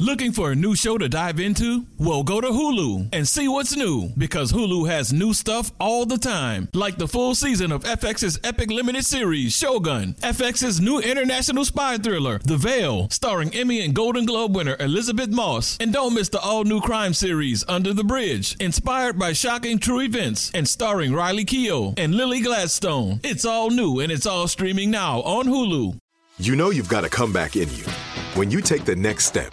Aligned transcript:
Looking 0.00 0.30
for 0.30 0.52
a 0.52 0.54
new 0.54 0.76
show 0.76 0.96
to 0.96 1.08
dive 1.08 1.40
into? 1.40 1.84
Well, 1.98 2.22
go 2.22 2.40
to 2.40 2.46
Hulu 2.46 3.08
and 3.12 3.26
see 3.26 3.48
what's 3.48 3.76
new 3.76 4.12
because 4.16 4.52
Hulu 4.52 4.88
has 4.88 5.12
new 5.12 5.34
stuff 5.34 5.72
all 5.80 6.06
the 6.06 6.16
time, 6.16 6.68
like 6.72 6.98
the 6.98 7.08
full 7.08 7.34
season 7.34 7.72
of 7.72 7.82
FX's 7.82 8.38
epic 8.44 8.70
limited 8.70 9.04
series 9.04 9.56
Shogun, 9.56 10.14
FX's 10.20 10.80
new 10.80 11.00
international 11.00 11.64
spy 11.64 11.98
thriller 11.98 12.38
The 12.44 12.56
Veil, 12.56 13.08
starring 13.10 13.52
Emmy 13.52 13.84
and 13.84 13.92
Golden 13.92 14.24
Globe 14.24 14.54
winner 14.54 14.76
Elisabeth 14.78 15.30
Moss, 15.30 15.76
and 15.80 15.92
don't 15.92 16.14
miss 16.14 16.28
the 16.28 16.38
all-new 16.38 16.80
crime 16.80 17.12
series 17.12 17.64
Under 17.66 17.92
the 17.92 18.04
Bridge, 18.04 18.54
inspired 18.60 19.18
by 19.18 19.32
shocking 19.32 19.80
true 19.80 20.02
events 20.02 20.52
and 20.54 20.68
starring 20.68 21.12
Riley 21.12 21.44
Keough 21.44 21.98
and 21.98 22.14
Lily 22.14 22.40
Gladstone. 22.40 23.18
It's 23.24 23.44
all 23.44 23.70
new 23.70 23.98
and 23.98 24.12
it's 24.12 24.26
all 24.26 24.46
streaming 24.46 24.92
now 24.92 25.22
on 25.22 25.46
Hulu. 25.46 25.98
You 26.38 26.54
know 26.54 26.70
you've 26.70 26.88
got 26.88 27.04
a 27.04 27.08
comeback 27.08 27.56
in 27.56 27.68
you. 27.74 27.82
When 28.34 28.52
you 28.52 28.60
take 28.60 28.84
the 28.84 28.94
next 28.94 29.24
step, 29.26 29.52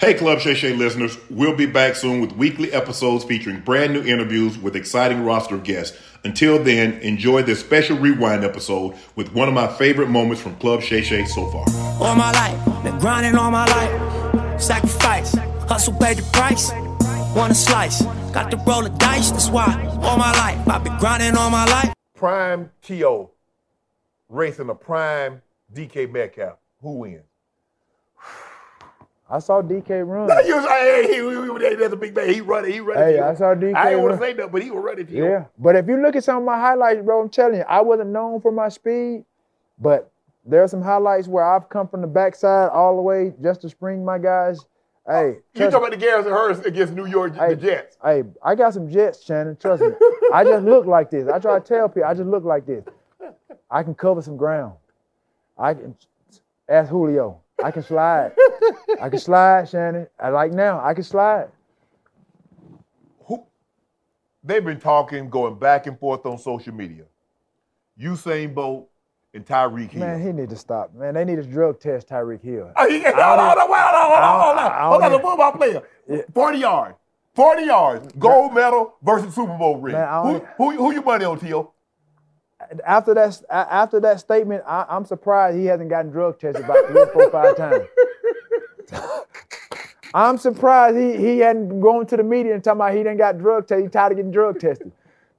Hey, 0.00 0.14
Club 0.14 0.38
Shay 0.38 0.54
Shay 0.54 0.74
listeners, 0.74 1.18
we'll 1.28 1.56
be 1.56 1.66
back 1.66 1.96
soon 1.96 2.20
with 2.20 2.30
weekly 2.36 2.72
episodes 2.72 3.24
featuring 3.24 3.58
brand 3.62 3.92
new 3.92 4.04
interviews 4.04 4.56
with 4.56 4.76
exciting 4.76 5.24
roster 5.24 5.56
of 5.56 5.64
guests. 5.64 5.98
Until 6.22 6.62
then, 6.62 6.92
enjoy 7.00 7.42
this 7.42 7.58
special 7.58 7.98
rewind 7.98 8.44
episode 8.44 8.94
with 9.16 9.34
one 9.34 9.48
of 9.48 9.54
my 9.54 9.66
favorite 9.66 10.08
moments 10.08 10.40
from 10.40 10.54
Club 10.58 10.82
Shay 10.82 11.02
Shay 11.02 11.24
so 11.24 11.50
far. 11.50 11.64
All 12.00 12.14
my 12.14 12.30
life, 12.30 12.84
been 12.84 12.96
grinding 13.00 13.34
all 13.34 13.50
my 13.50 13.66
life. 13.66 14.62
Sacrifice, 14.62 15.34
hustle 15.68 15.94
paid 15.94 16.18
the 16.18 16.30
price. 16.32 16.70
Want 17.34 17.50
a 17.50 17.56
slice, 17.56 18.02
got 18.32 18.52
to 18.52 18.56
roll 18.58 18.82
the 18.82 18.90
dice, 18.90 19.32
that's 19.32 19.50
why. 19.50 19.84
All 20.02 20.16
my 20.16 20.30
life, 20.30 20.68
I've 20.68 20.84
been 20.84 20.96
grinding 20.98 21.36
all 21.36 21.50
my 21.50 21.64
life. 21.64 21.92
Prime 22.14 22.70
T.O. 22.82 23.32
racing 24.28 24.70
a 24.70 24.76
prime 24.76 25.42
DK 25.74 26.08
Metcalf. 26.08 26.58
Who 26.82 26.98
wins? 26.98 27.27
I 29.30 29.38
saw 29.40 29.60
DK 29.60 30.06
run. 30.06 30.28
No, 30.28 30.38
you 30.46 30.56
was, 30.56 30.64
hey, 30.66 31.06
he, 31.06 31.14
he, 31.16 31.68
he, 31.68 31.74
that's 31.74 31.92
a 31.92 31.96
big 31.96 32.14
man. 32.16 32.32
He 32.32 32.40
running. 32.40 32.72
He 32.72 32.80
running. 32.80 33.02
Hey, 33.02 33.20
I 33.20 33.34
saw 33.34 33.54
DK. 33.54 33.74
I 33.74 33.90
didn't 33.90 34.02
want 34.02 34.14
to 34.14 34.20
say 34.20 34.32
that, 34.34 34.50
but 34.50 34.62
he 34.62 34.70
was 34.70 34.82
running. 34.82 35.06
Yeah, 35.10 35.44
but 35.58 35.76
if 35.76 35.86
you 35.86 36.00
look 36.00 36.16
at 36.16 36.24
some 36.24 36.38
of 36.38 36.44
my 36.44 36.58
highlights, 36.58 37.02
bro, 37.02 37.20
I'm 37.20 37.28
telling 37.28 37.58
you, 37.58 37.64
I 37.68 37.80
wasn't 37.82 38.10
known 38.10 38.40
for 38.40 38.50
my 38.50 38.68
speed, 38.68 39.24
but 39.78 40.10
there 40.46 40.62
are 40.62 40.68
some 40.68 40.82
highlights 40.82 41.28
where 41.28 41.44
I've 41.44 41.68
come 41.68 41.88
from 41.88 42.00
the 42.00 42.06
backside 42.06 42.70
all 42.70 42.96
the 42.96 43.02
way 43.02 43.34
just 43.42 43.60
to 43.62 43.68
spring 43.68 44.04
my 44.04 44.18
guys. 44.18 44.64
Hey, 45.06 45.36
You 45.54 45.70
talking 45.70 45.78
about 45.78 45.90
the 45.92 45.96
Garrison 45.96 46.32
Hearst 46.32 46.66
against 46.66 46.92
New 46.92 47.06
York 47.06 47.34
Hey, 47.34 47.54
the 47.54 47.56
Jets? 47.56 47.96
Hey, 48.04 48.24
I 48.42 48.54
got 48.54 48.74
some 48.74 48.90
jets, 48.90 49.24
Shannon. 49.24 49.56
Trust 49.56 49.82
me. 49.82 49.88
I 50.34 50.44
just 50.44 50.64
look 50.64 50.84
like 50.84 51.10
this. 51.10 51.26
I 51.28 51.38
try 51.38 51.58
to 51.58 51.64
tell 51.64 51.88
people, 51.88 52.04
I 52.04 52.12
just 52.12 52.28
look 52.28 52.44
like 52.44 52.66
this. 52.66 52.84
I 53.70 53.82
can 53.82 53.94
cover 53.94 54.20
some 54.20 54.36
ground. 54.36 54.74
I 55.56 55.72
can 55.74 55.94
ask 56.68 56.90
Julio. 56.90 57.40
I 57.62 57.70
can 57.70 57.82
slide. 57.82 58.32
I 59.00 59.08
can 59.08 59.18
slide, 59.18 59.68
Shannon. 59.68 60.06
I 60.18 60.28
like 60.28 60.52
now. 60.52 60.80
I 60.84 60.94
can 60.94 61.02
slide. 61.02 61.48
Who? 63.26 63.44
They've 64.44 64.64
been 64.64 64.78
talking, 64.78 65.28
going 65.28 65.58
back 65.58 65.86
and 65.86 65.98
forth 65.98 66.24
on 66.26 66.38
social 66.38 66.72
media. 66.72 67.04
Usain 68.00 68.54
Bolt 68.54 68.88
and 69.34 69.44
Tyreek 69.44 69.90
Hill. 69.90 70.00
Man, 70.06 70.22
he 70.22 70.32
need 70.32 70.50
to 70.50 70.56
stop. 70.56 70.94
Man, 70.94 71.14
they 71.14 71.24
need 71.24 71.36
to 71.36 71.42
drug 71.42 71.80
test 71.80 72.08
Tyreek 72.08 72.42
Hill. 72.42 72.72
Oh, 72.76 72.88
he, 72.88 73.00
hold 73.02 73.16
on, 73.16 73.38
hold 73.38 73.58
on, 73.58 73.58
hold 73.58 73.72
on, 73.72 73.92
hold 73.92 74.22
on, 74.22 74.40
hold 74.40 74.58
on. 74.58 74.90
Hold 74.90 75.02
on, 75.02 75.12
the 75.12 75.18
football 75.18 75.52
player. 75.52 75.82
Yeah. 76.08 76.22
40 76.32 76.58
yards. 76.58 76.98
40 77.34 77.62
yards. 77.64 78.12
Gold 78.18 78.54
medal 78.54 78.94
versus 79.02 79.34
Super 79.34 79.56
Bowl 79.56 79.78
ring. 79.78 79.94
Man, 79.94 80.22
who, 80.24 80.46
who, 80.56 80.76
who 80.76 80.92
you 80.92 81.02
money 81.02 81.24
on, 81.24 81.38
Tio? 81.38 81.72
After 82.84 83.14
that, 83.14 83.42
after 83.50 84.00
that 84.00 84.20
statement, 84.20 84.62
I, 84.66 84.86
I'm 84.88 85.04
surprised 85.04 85.56
he 85.58 85.66
hasn't 85.66 85.88
gotten 85.88 86.10
drug 86.10 86.38
tested 86.38 86.64
about 86.64 86.86
three, 86.88 87.04
four, 87.12 87.30
five 87.30 87.56
times. 87.56 87.84
I'm 90.14 90.38
surprised 90.38 90.96
he 90.96 91.16
he 91.16 91.38
hadn't 91.38 91.80
gone 91.80 92.06
to 92.06 92.16
the 92.16 92.22
media 92.22 92.54
and 92.54 92.64
talking 92.64 92.80
about 92.80 92.92
he 92.92 92.98
didn't 92.98 93.18
got 93.18 93.38
drug 93.38 93.66
tested. 93.68 93.84
He 93.84 93.90
tired 93.90 94.12
of 94.12 94.16
getting 94.16 94.30
drug 94.30 94.60
tested. 94.60 94.92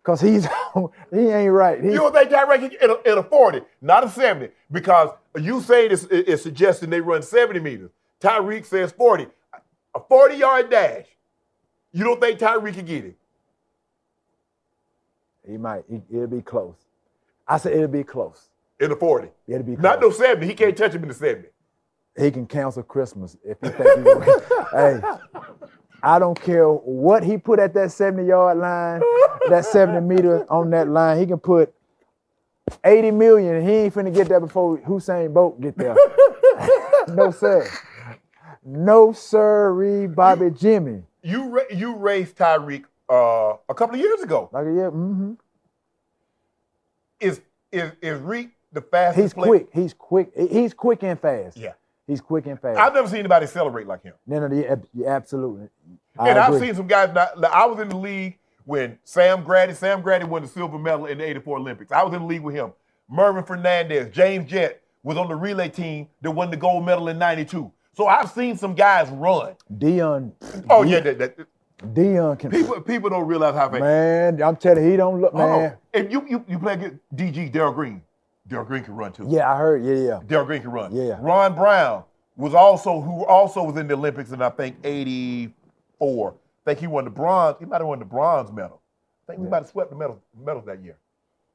Cause 0.04 0.22
he's 0.22 0.46
he 1.12 1.30
ain't 1.30 1.52
right. 1.52 1.84
He, 1.84 1.92
You 1.92 1.96
don't 1.98 2.14
think 2.14 2.30
Tyreek 2.30 2.82
in 2.82 2.90
a, 2.90 3.12
in 3.12 3.18
a 3.18 3.24
40, 3.24 3.62
not 3.82 4.04
a 4.06 4.10
70, 4.10 4.52
because 4.72 5.10
you 5.40 5.62
say 5.62 5.88
is, 5.88 6.06
is 6.06 6.42
suggesting 6.42 6.90
they 6.90 7.02
run 7.02 7.22
70 7.22 7.60
meters. 7.60 7.92
Tyreek 8.22 8.66
says 8.66 8.92
40. 8.92 9.28
A 9.96 10.00
40 10.00 10.36
yard 10.36 10.70
dash. 10.70 11.06
You 11.92 12.06
don't 12.06 12.20
think 12.20 12.40
Tyreek 12.40 12.76
can 12.76 12.86
get 12.86 13.06
it? 13.06 13.16
he 15.48 15.58
might. 15.58 15.84
He, 15.90 16.02
it'll 16.16 16.28
be 16.28 16.42
close. 16.42 16.76
I 17.50 17.58
said 17.58 17.74
it'll 17.74 17.88
be 17.88 18.04
close. 18.04 18.50
In 18.80 18.90
the 18.92 18.96
40. 18.96 19.28
It'll 19.48 19.64
be 19.64 19.76
close. 19.76 19.84
Not 19.84 20.00
no 20.00 20.12
70. 20.12 20.46
He 20.46 20.54
can't 20.54 20.78
touch 20.78 20.94
him 20.94 21.02
in 21.02 21.10
the 21.10 21.16
70. 21.16 21.50
he 22.18 22.32
can 22.32 22.46
cancel 22.46 22.84
Christmas 22.84 23.36
if 23.44 23.58
he 23.62 23.70
think 23.70 23.98
he 23.98 24.04
will. 24.04 24.22
hey, 24.72 25.02
I 26.02 26.20
don't 26.20 26.40
care 26.40 26.68
what 26.70 27.24
he 27.24 27.38
put 27.38 27.60
at 27.60 27.74
that 27.74 27.92
70 27.92 28.28
yard 28.28 28.58
line, 28.58 29.02
that 29.50 29.66
70 29.66 30.08
meter 30.08 30.50
on 30.50 30.70
that 30.70 30.88
line. 30.88 31.20
He 31.20 31.26
can 31.26 31.40
put 31.40 31.74
80 32.84 33.12
million 33.12 33.66
he 33.66 33.74
ain't 33.74 33.94
finna 33.94 34.14
get 34.14 34.30
there 34.30 34.40
before 34.40 34.78
Usain 34.80 35.34
Bolt 35.34 35.60
get 35.60 35.78
there. 35.78 35.96
no 37.10 37.31
sir. 37.31 37.68
No 38.64 39.12
sir, 39.12 40.08
Bobby 40.08 40.52
Jimmy. 40.52 41.04
You 41.24 41.50
ra- 41.50 41.76
you 41.76 41.96
raced 41.96 42.36
Tyreek 42.36 42.86
uh, 43.10 43.58
a 43.68 43.74
couple 43.74 43.96
of 43.96 44.02
years 44.02 44.22
ago. 44.22 44.50
Like 44.52 44.66
yeah, 44.66 44.90
mm-hmm. 44.90 45.34
Is 47.19 47.41
is 47.72 47.91
is 48.02 48.19
Reek 48.19 48.50
the 48.72 48.81
fastest? 48.81 49.22
He's 49.22 49.34
player? 49.34 49.47
quick. 49.47 49.69
He's 49.74 49.94
quick. 49.94 50.31
He's 50.35 50.74
quick 50.74 51.03
and 51.03 51.19
fast. 51.19 51.57
Yeah. 51.57 51.74
He's 52.07 52.22
quick 52.22 52.47
and 52.47 52.59
fast. 52.59 52.80
I've 52.80 52.94
never 52.94 53.07
seen 53.07 53.19
anybody 53.19 53.46
celebrate 53.46 53.85
like 53.85 54.02
him. 54.02 54.16
no, 54.25 54.47
no, 54.47 54.56
yeah, 54.96 55.07
absolutely. 55.07 55.69
I 56.18 56.30
and 56.30 56.40
I've 56.40 56.59
seen 56.59 56.74
some 56.74 56.88
guys. 56.88 57.13
Not, 57.13 57.44
I 57.46 57.66
was 57.68 57.80
in 57.80 57.90
the 57.90 57.97
league 57.97 58.40
when 58.66 58.97
Sam 59.03 59.44
Graddy. 59.44 59.75
Sam 59.75 60.02
Graddy 60.02 60.28
won 60.28 60.41
the 60.41 60.47
silver 60.47 60.80
medal 60.80 61.06
in 61.06 61.19
the 61.19 61.24
'84 61.24 61.57
Olympics. 61.57 61.91
I 61.91 62.02
was 62.03 62.13
in 62.13 62.22
the 62.22 62.28
league 62.28 62.41
with 62.41 62.56
him. 62.56 62.74
Mervin 63.07 63.44
Fernandez, 63.44 64.09
James 64.12 64.50
Jett 64.50 64.81
was 65.03 65.18
on 65.18 65.28
the 65.28 65.36
relay 65.36 65.69
team 65.69 66.07
that 66.22 66.31
won 66.31 66.50
the 66.50 66.57
gold 66.57 66.84
medal 66.84 67.09
in 67.09 67.19
'92. 67.19 67.72
So 67.94 68.07
I've 68.07 68.31
seen 68.31 68.57
some 68.57 68.74
guys 68.74 69.09
run. 69.09 69.56
Deion. 69.78 70.31
Oh 70.69 70.84
yeah, 70.84 71.01
that, 71.01 71.19
that, 71.19 71.38
Deion 71.80 72.38
can. 72.38 72.52
people 72.52 72.82
people 72.82 73.10
don't 73.10 73.26
realize 73.26 73.56
how 73.56 73.70
fast. 73.70 73.82
Man, 73.82 74.42
I'm 74.42 74.56
telling 74.56 74.84
you, 74.84 74.92
he 74.92 74.98
don't 74.98 75.22
look, 75.22 75.32
Hold 75.32 75.44
on. 75.44 75.62
man. 75.62 75.78
If 75.94 76.12
you 76.12 76.26
you, 76.30 76.46
you 76.48 76.60
play 76.60 76.74
against 76.74 76.98
DG 77.16 77.52
Darrell 77.52 77.72
Green, 77.74 78.02
Darrell 78.48 78.66
Green 78.66 78.84
can 78.84 78.96
run 78.96 79.12
too. 79.12 79.26
Yeah, 79.30 79.52
I 79.52 79.58
heard. 79.58 79.84
Yeah, 79.84 79.94
yeah. 79.94 80.20
Darrell 80.26 80.46
Green 80.46 80.62
can 80.62 80.72
run. 80.72 80.94
Yeah. 80.94 81.18
Ron 81.22 81.56
Brown 81.56 82.04
was 82.36 82.54
also 82.54 83.02
who 83.02 83.26
also 83.26 83.64
was 83.64 83.78
in 83.78 83.88
the 83.88 83.94
Olympics 83.94 84.32
in 84.32 84.42
I 84.42 84.50
think 84.50 84.78
'84. 84.84 86.34
I 86.34 86.70
think 86.70 86.80
he 86.80 86.88
won 86.88 87.06
the 87.06 87.10
bronze. 87.10 87.58
He 87.60 87.66
might 87.66 87.78
have 87.78 87.88
won 87.88 88.00
the 88.00 88.06
bronze 88.06 88.52
medal. 88.52 88.82
I 89.28 89.34
think 89.34 89.44
he 89.44 89.50
might 89.50 89.60
have 89.60 89.68
swept 89.68 89.90
the 89.90 89.96
medals 89.96 90.20
medals 90.38 90.66
that 90.66 90.84
year, 90.84 90.98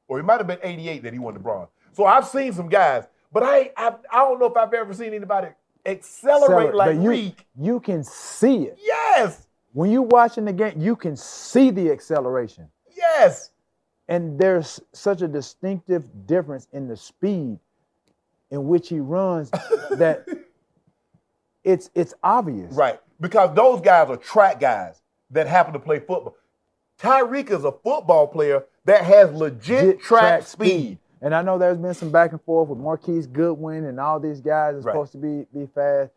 or 0.07 0.19
it 0.19 0.23
might 0.23 0.37
have 0.37 0.47
been 0.47 0.59
'88 0.63 1.03
that 1.03 1.13
he 1.13 1.19
won 1.19 1.33
the 1.33 1.39
bronze. 1.39 1.69
So 1.91 2.05
I've 2.05 2.27
seen 2.27 2.51
some 2.51 2.69
guys, 2.69 3.05
but 3.31 3.43
I 3.43 3.71
I, 3.77 3.93
I 4.11 4.17
don't 4.19 4.39
know 4.39 4.47
if 4.47 4.57
I've 4.57 4.73
ever 4.73 4.93
seen 4.93 5.13
anybody 5.13 5.49
accelerate 5.85 6.69
Accelerate, 6.69 6.75
like 6.75 6.95
you, 6.95 7.09
Reek. 7.09 7.45
You 7.59 7.79
can 7.79 8.03
see 8.03 8.63
it. 8.63 8.79
Yes, 8.81 9.47
When 9.75 9.91
you're 9.91 10.01
watching 10.03 10.45
the 10.45 10.53
game, 10.53 10.73
you 10.77 10.95
can 10.95 11.17
see 11.17 11.69
the 11.69 11.91
acceleration. 11.91 12.69
yes. 12.95 13.51
And 14.07 14.39
there's 14.39 14.79
such 14.93 15.21
a 15.21 15.27
distinctive 15.27 16.03
difference 16.27 16.67
in 16.71 16.87
the 16.87 16.95
speed 16.95 17.59
in 18.51 18.67
which 18.67 18.87
he 18.87 18.99
runs 19.01 19.49
that 19.91 20.25
it's 21.63 21.89
it's 21.93 22.13
obvious. 22.23 22.73
Right. 22.73 22.99
Because 23.19 23.53
those 23.55 23.81
guys 23.81 24.09
are 24.09 24.17
track 24.17 24.59
guys 24.59 25.01
that 25.31 25.47
happen 25.47 25.73
to 25.73 25.79
play 25.79 25.99
football. 25.99 26.37
Tyreek 26.99 27.49
is 27.51 27.65
a 27.65 27.71
football 27.71 28.27
player 28.27 28.63
that 28.85 29.03
has 29.03 29.31
legit 29.33 29.83
Legit 29.85 29.99
track, 30.01 30.43
speed. 30.45 30.99
And 31.21 31.33
I 31.35 31.41
know 31.41 31.57
there's 31.57 31.77
been 31.79 31.93
some 31.93 32.11
back 32.11 32.31
and 32.31 32.41
forth 32.43 32.69
with 32.69 32.77
Marquise 32.79 33.27
Goodwin 33.27 33.85
and 33.85 33.99
all 33.99 34.19
these 34.21 34.39
guys 34.39 34.75
are 34.75 34.79
Right. 34.81 34.93
supposed 34.93 35.11
to 35.13 35.17
be 35.17 35.45
be 35.53 35.65
fast. 35.73 36.11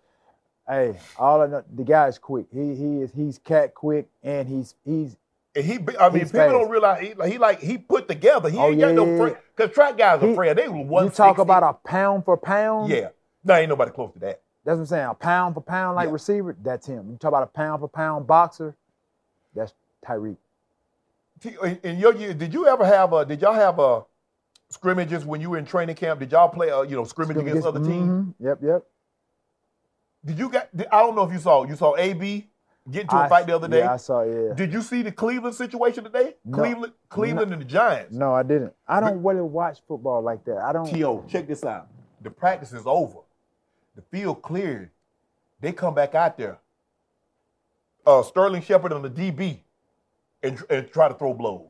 Hey, 0.69 0.97
all 1.19 1.41
I 1.41 1.47
know, 1.47 1.65
the 1.75 1.83
guy's 1.83 2.19
quick. 2.19 2.47
He 2.53 2.75
he 2.75 3.01
is 3.01 3.11
he's 3.13 3.39
cat 3.39 3.75
quick 3.75 4.09
and 4.23 4.47
he's 4.47 4.75
he's 4.85 5.17
And 5.57 5.65
he, 5.65 5.79
I 5.99 6.11
mean, 6.11 6.21
He's 6.21 6.31
people 6.31 6.41
fast. 6.47 6.53
don't 6.53 6.71
realize 6.71 7.01
he, 7.07 7.15
like, 7.15 7.33
he 7.33 7.39
like 7.39 7.61
he 7.61 7.79
put 7.79 8.07
together. 8.07 8.51
He 8.51 8.59
Oh, 8.59 8.71
ain't 8.71 8.81
got 8.81 8.95
no 8.95 9.07
yeah, 9.07 9.17
friend. 9.17 9.37
Because 9.57 9.75
track 9.75 9.97
guys 9.97 10.23
are 10.23 10.31
afraid. 10.31 10.57
They 10.59 10.69
were 10.69 10.83
one. 10.85 11.05
you 11.05 11.11
talk 11.11 11.39
about 11.39 11.63
a 11.63 11.73
pound 11.73 12.25
for 12.27 12.37
pound. 12.37 12.91
yeah. 12.91 13.09
No, 13.45 13.55
ain't 13.55 13.69
nobody 13.71 13.91
close 13.93 14.13
to 14.13 14.19
that. 14.19 14.43
That's 14.65 14.77
what 14.77 14.81
I'm 14.83 14.87
saying. 14.87 15.07
A 15.07 15.15
pound 15.15 15.55
for 15.55 15.63
pound 15.63 15.97
like 15.97 16.09
Yeah. 16.09 16.13
receiver, 16.13 16.55
that's 16.63 16.87
him. 16.87 17.11
You 17.11 17.17
talk 17.17 17.29
about 17.31 17.45
a 17.45 17.47
pound 17.47 17.81
for 17.81 17.89
pound 17.89 18.27
boxer, 18.27 18.77
that's 19.55 19.73
Tyreek. 20.05 20.37
In, 21.83 21.99
your 21.99 22.15
year, 22.15 22.35
did 22.35 22.53
you 22.53 22.67
ever 22.67 22.85
have 22.85 23.13
a? 23.15 23.25
Did 23.25 23.41
y'all 23.41 23.55
have 23.55 23.79
a 23.79 24.05
scrimmages 24.71 25.25
when 25.25 25.41
you 25.41 25.49
were 25.51 25.57
in 25.59 25.65
training 25.65 25.95
camp? 25.97 26.21
Did 26.21 26.33
y'all 26.33 26.49
play 26.49 26.69
a 26.69 26.85
you 26.85 26.97
know 26.97 27.05
scrimmage 27.05 27.37
against 27.39 27.67
other 27.67 27.81
teams? 27.81 28.11
Mhm. 28.11 28.35
Yep, 28.41 28.59
yep. 28.63 28.83
Did 30.29 30.39
you 30.39 30.51
get? 30.51 30.69
I 30.93 31.01
don't 31.01 31.17
know 31.17 31.25
if 31.25 31.33
you 31.33 31.39
saw. 31.39 31.65
You 31.65 31.75
saw 31.75 31.97
AB 31.97 32.51
get 32.91 33.03
into 33.03 33.17
a 33.17 33.21
I- 33.21 33.29
fight 33.29 33.47
the 33.47 33.57
other 33.57 33.67
day. 33.67 33.79
Yeah, 33.79 33.95
I 33.95 33.97
saw. 33.97 34.23
Yeah. 34.23 34.53
Did 34.55 34.75
you 34.75 34.83
see 34.83 35.01
the 35.01 35.11
Cleveland 35.11 35.55
situation 35.55 36.05
today? 36.05 36.35
No. 36.45 36.59
Cleveland, 36.59 36.93
Cleveland 37.09 37.53
and 37.55 37.63
the 37.63 37.65
Giants. 37.67 38.15
No, 38.15 38.35
I 38.35 38.43
didn't. 38.43 38.75
I 38.87 39.01
don't 39.01 39.23
really 39.23 39.41
watch 39.41 39.81
football 39.89 40.21
like 40.21 40.45
that. 40.45 40.59
I 40.59 40.75
don't. 40.75 40.85
T.O., 40.87 41.25
check 41.29 41.49
this 41.49 41.65
out. 41.65 41.89
The 42.21 42.31
practice 42.31 42.75
is 42.75 42.83
over. 42.85 43.21
The 43.97 44.03
field 44.03 44.43
cleared. 44.43 44.91
They 45.61 45.73
come 45.73 45.95
back 45.95 46.15
out 46.15 46.37
there. 46.37 46.59
Uh, 48.07 48.23
Sterling 48.23 48.63
Shepard 48.63 48.93
on 48.93 49.01
the 49.03 49.11
DB 49.11 49.61
and, 50.43 50.63
and 50.69 50.91
try 50.93 51.09
to 51.09 51.15
throw 51.15 51.33
blows 51.33 51.67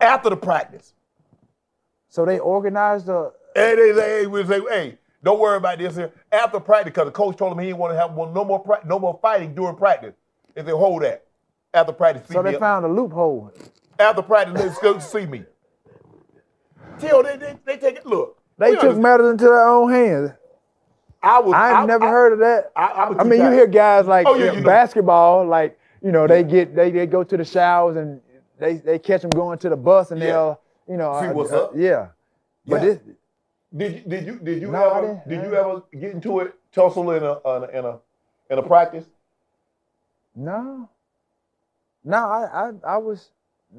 after 0.00 0.28
the 0.28 0.36
practice. 0.36 0.92
So 2.10 2.26
they 2.26 2.38
organized 2.38 3.08
a. 3.08 3.30
And 3.56 3.78
they 3.78 3.94
say, 3.94 4.20
hey, 4.20 4.26
we 4.26 4.44
say, 4.44 4.60
hey, 4.68 4.98
don't 5.22 5.38
worry 5.38 5.56
about 5.56 5.78
this 5.78 5.96
here. 5.96 6.12
After 6.32 6.60
practice, 6.60 6.92
because 6.92 7.06
the 7.06 7.12
coach 7.12 7.36
told 7.36 7.52
him 7.52 7.58
he 7.58 7.66
didn't 7.66 7.78
want 7.78 7.92
to 7.92 7.98
have 7.98 8.12
one, 8.14 8.32
no 8.32 8.44
more 8.44 8.58
pra- 8.58 8.82
no 8.86 8.98
more 8.98 9.18
fighting 9.20 9.54
during 9.54 9.76
practice. 9.76 10.14
If 10.56 10.66
they 10.66 10.72
hold 10.72 11.02
that. 11.02 11.24
After 11.72 11.92
practice, 11.92 12.26
see 12.26 12.34
So 12.34 12.42
me 12.42 12.50
they 12.50 12.56
up- 12.56 12.60
found 12.60 12.84
a 12.84 12.88
loophole. 12.88 13.52
after 13.98 14.22
practice, 14.22 14.54
let's 14.60 14.78
go 14.78 14.98
see 14.98 15.26
me. 15.26 15.44
Till 16.98 17.22
they, 17.22 17.36
they, 17.36 17.56
they 17.64 17.76
take 17.76 17.96
it. 17.96 18.06
Look, 18.06 18.38
They 18.58 18.70
took 18.72 18.80
understand- 18.80 19.02
matters 19.02 19.30
into 19.30 19.44
their 19.44 19.66
own 19.66 19.90
hands. 19.90 20.30
I 21.22 21.38
was. 21.40 21.52
I've 21.54 21.86
never 21.86 22.08
heard 22.08 22.32
of 22.32 22.38
that. 22.40 22.72
I- 22.74 22.86
I 22.86 23.20
I 23.20 23.24
mean, 23.24 23.40
you 23.42 23.50
hear 23.50 23.66
guys 23.66 24.06
like 24.06 24.26
Oh, 24.26 24.34
yeah, 24.34 24.40
you 24.40 24.46
know, 24.46 24.52
you 24.54 24.60
know. 24.62 24.66
basketball, 24.66 25.46
like 25.46 25.78
you 26.02 26.12
know, 26.12 26.26
they 26.26 26.42
get 26.42 26.74
they, 26.74 26.90
they 26.90 27.06
go 27.06 27.22
to 27.22 27.36
the 27.36 27.44
showers 27.44 27.96
and 27.98 28.20
they 28.58 28.74
they 28.76 28.98
catch 28.98 29.20
them 29.20 29.30
going 29.30 29.58
to 29.58 29.68
the 29.68 29.76
bus 29.76 30.10
and 30.12 30.20
Yeah. 30.20 30.26
they'll 30.26 30.60
you 30.88 30.96
know 30.96 31.20
See 31.20 31.26
uh, 31.28 31.32
what's 31.34 31.52
uh, 31.52 31.64
up. 31.64 31.72
Yeah, 31.76 32.08
but 32.66 32.76
Yeah. 32.82 32.88
this 32.88 32.98
Did 33.76 33.94
you 33.94 34.00
did 34.10 34.26
you 34.26 34.38
did 34.40 34.62
you 34.62 34.68
No, 34.70 34.90
ever 34.90 35.22
did 35.28 35.42
you 35.44 35.54
ever 35.54 35.82
get 35.92 36.12
into 36.12 36.40
it 36.40 36.54
tussle 36.72 37.10
in 37.12 37.22
a 37.22 37.32
in 37.34 37.62
a 37.62 37.78
in 37.78 37.84
a, 37.84 37.98
in 38.50 38.58
a 38.58 38.62
practice? 38.62 39.06
no, 40.34 40.88
no, 42.04 42.16
I 42.16 42.68
I 42.68 42.94
I 42.94 42.96
was 42.96 43.30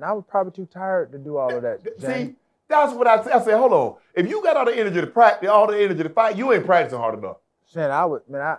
I 0.02 0.14
was 0.14 0.24
probably 0.28 0.54
too 0.54 0.66
tired 0.72 1.12
to 1.12 1.18
do 1.18 1.38
all 1.38 1.54
of 1.54 1.62
that. 1.64 1.84
James. 2.00 2.30
See, 2.30 2.36
that's 2.70 2.94
what 2.94 3.08
I 3.08 3.22
said. 3.24 3.34
I 3.34 3.44
said, 3.44 3.58
hold 3.58 3.74
on. 3.74 3.96
If 4.16 4.30
you 4.30 4.42
got 4.42 4.56
all 4.56 4.66
the 4.66 4.78
energy 4.78 5.02
to 5.02 5.08
practice, 5.08 5.50
all 5.50 5.68
the 5.68 5.78
energy 5.78 6.04
to 6.04 6.10
fight, 6.10 6.38
you 6.38 6.54
ain't 6.54 6.66
practicing 6.66 7.00
hard 7.00 7.18
enough. 7.20 7.38
man, 7.76 7.92
I 7.92 8.06
was 8.06 8.22
man, 8.30 8.42
I 8.42 8.58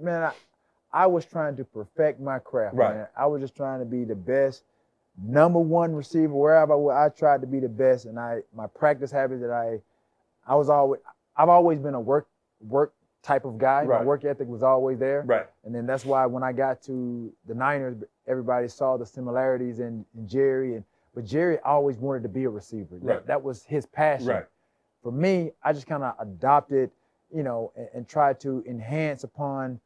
man, 0.00 0.22
I, 0.22 0.32
I 0.92 1.06
was 1.06 1.24
trying 1.24 1.56
to 1.56 1.64
perfect 1.64 2.20
my 2.20 2.38
craft. 2.38 2.76
Right. 2.76 2.94
Man. 2.94 3.06
I 3.16 3.26
was 3.26 3.40
just 3.40 3.56
trying 3.56 3.80
to 3.80 3.84
be 3.84 4.04
the 4.04 4.14
best, 4.14 4.62
number 5.20 5.58
one 5.58 5.92
receiver 5.92 6.34
wherever 6.34 6.92
I. 6.92 7.06
I 7.06 7.08
tried 7.08 7.40
to 7.40 7.48
be 7.48 7.58
the 7.58 7.68
best, 7.68 8.04
and 8.04 8.18
I 8.18 8.42
my 8.54 8.68
practice 8.68 9.10
habits 9.10 9.40
that 9.42 9.50
I, 9.50 9.80
I 10.46 10.54
was 10.54 10.68
always 10.68 11.00
I've 11.36 11.48
always 11.48 11.78
been 11.78 11.94
a 11.94 12.00
work 12.00 12.28
work 12.60 12.94
type 13.22 13.44
of 13.44 13.58
guy. 13.58 13.84
Right. 13.84 14.00
My 14.00 14.04
work 14.04 14.24
ethic 14.24 14.46
was 14.48 14.62
always 14.62 14.98
there. 14.98 15.22
Right. 15.26 15.46
And 15.64 15.74
then 15.74 15.86
that's 15.86 16.04
why 16.04 16.26
when 16.26 16.42
I 16.42 16.52
got 16.52 16.82
to 16.82 17.32
the 17.46 17.54
Niners, 17.54 17.96
everybody 18.26 18.68
saw 18.68 18.96
the 18.96 19.06
similarities 19.06 19.80
in, 19.80 20.04
in 20.16 20.28
Jerry 20.28 20.74
and 20.74 20.84
but 21.14 21.24
Jerry 21.24 21.58
always 21.60 21.96
wanted 21.96 22.24
to 22.24 22.28
be 22.28 22.44
a 22.44 22.50
receiver. 22.50 22.98
That, 23.02 23.26
that 23.28 23.42
was 23.42 23.64
his 23.64 23.86
passion. 23.86 24.26
Right. 24.26 24.46
For 25.02 25.12
me, 25.12 25.52
I 25.62 25.72
just 25.72 25.86
kind 25.86 26.02
of 26.02 26.14
adopted, 26.18 26.90
you 27.32 27.42
know, 27.42 27.72
and, 27.76 27.88
and 27.94 28.08
tried 28.08 28.40
to 28.40 28.64
enhance 28.68 29.22
upon 29.22 29.78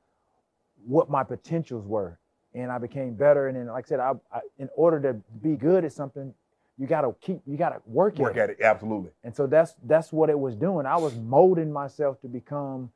what 0.86 1.10
my 1.10 1.22
potentials 1.22 1.84
were. 1.86 2.18
And 2.54 2.72
I 2.72 2.78
became 2.78 3.14
better. 3.14 3.48
And 3.48 3.56
then, 3.56 3.66
like 3.66 3.84
I 3.86 3.88
said, 3.88 4.00
I, 4.00 4.12
I 4.32 4.40
in 4.58 4.70
order 4.74 5.00
to 5.00 5.12
be 5.42 5.56
good 5.56 5.84
at 5.84 5.92
something, 5.92 6.32
you 6.78 6.86
gotta 6.86 7.12
keep, 7.20 7.40
you 7.46 7.56
gotta 7.56 7.80
work, 7.86 8.16
Work 8.18 8.36
at 8.36 8.50
it. 8.50 8.52
at 8.54 8.60
it, 8.60 8.62
absolutely. 8.62 9.10
And 9.24 9.34
so 9.34 9.46
that's 9.46 9.74
that's 9.84 10.12
what 10.12 10.30
it 10.30 10.38
was 10.38 10.54
doing. 10.54 10.86
I 10.86 10.96
was 10.96 11.14
molding 11.16 11.72
myself 11.72 12.20
to 12.22 12.28
become 12.28 12.90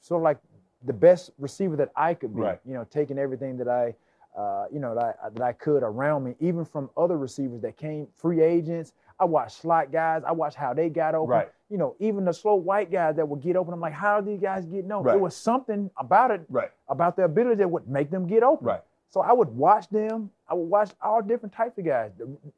sort 0.00 0.20
of 0.20 0.24
like 0.24 0.38
the 0.84 0.92
best 0.92 1.30
receiver 1.38 1.76
that 1.76 1.90
I 1.96 2.14
could 2.14 2.34
be. 2.34 2.40
Right. 2.42 2.60
You 2.64 2.74
know, 2.74 2.84
taking 2.90 3.18
everything 3.18 3.56
that 3.58 3.68
I, 3.68 3.94
uh, 4.38 4.66
you 4.72 4.78
know, 4.80 4.94
that 4.94 5.18
I, 5.24 5.28
that 5.30 5.42
I 5.42 5.52
could 5.52 5.82
around 5.82 6.24
me, 6.24 6.34
even 6.40 6.64
from 6.64 6.90
other 6.96 7.16
receivers 7.18 7.60
that 7.62 7.76
came, 7.76 8.06
free 8.16 8.40
agents. 8.42 8.92
I 9.18 9.24
watched 9.24 9.62
slot 9.62 9.90
guys. 9.92 10.22
I 10.26 10.32
watched 10.32 10.56
how 10.56 10.74
they 10.74 10.90
got 10.90 11.14
open. 11.14 11.30
Right. 11.30 11.48
You 11.70 11.78
know, 11.78 11.96
even 11.98 12.24
the 12.26 12.32
slow 12.34 12.54
white 12.56 12.90
guys 12.92 13.16
that 13.16 13.26
would 13.26 13.40
get 13.40 13.56
open. 13.56 13.72
I'm 13.72 13.80
like, 13.80 13.94
how 13.94 14.16
are 14.16 14.22
these 14.22 14.38
guys 14.40 14.66
getting 14.66 14.92
open? 14.92 15.06
Right. 15.06 15.12
There 15.14 15.22
was 15.22 15.34
something 15.34 15.90
about 15.98 16.30
it, 16.30 16.42
Right. 16.50 16.70
about 16.88 17.16
their 17.16 17.24
ability 17.24 17.56
that 17.56 17.68
would 17.70 17.88
make 17.88 18.10
them 18.10 18.26
get 18.26 18.42
open. 18.42 18.66
Right. 18.66 18.82
So 19.10 19.20
I 19.20 19.32
would 19.32 19.48
watch 19.48 19.88
them. 19.88 20.30
I 20.48 20.54
would 20.54 20.68
watch 20.68 20.90
all 21.00 21.22
different 21.22 21.54
types 21.54 21.78
of 21.78 21.84
guys. 21.84 22.10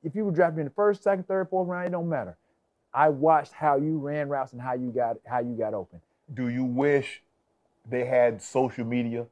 If 0.03 0.15
you 0.15 0.25
were 0.25 0.33
drafted 0.33 0.61
in 0.61 0.65
the 0.67 0.71
first, 0.73 1.03
second, 1.03 1.29
third, 1.29 1.49
fourth 1.51 1.69
round, 1.69 1.87
it 1.87 1.91
don't 1.93 2.09
matter. 2.09 2.37
I 2.93 3.11
watched 3.11 3.53
how 3.53 3.77
you 3.77 3.99
ran 3.99 4.29
routes 4.29 4.53
and 4.53 4.61
how 4.63 4.73
you 4.75 4.91
got 4.91 5.19
how 5.25 5.41
you 5.41 5.55
got 5.55 5.75
open. 5.75 6.01
Do 6.35 6.49
you 6.49 6.65
wish 6.65 7.23
they 7.89 8.05
had 8.07 8.41
social 8.43 8.85
media? 8.85 9.27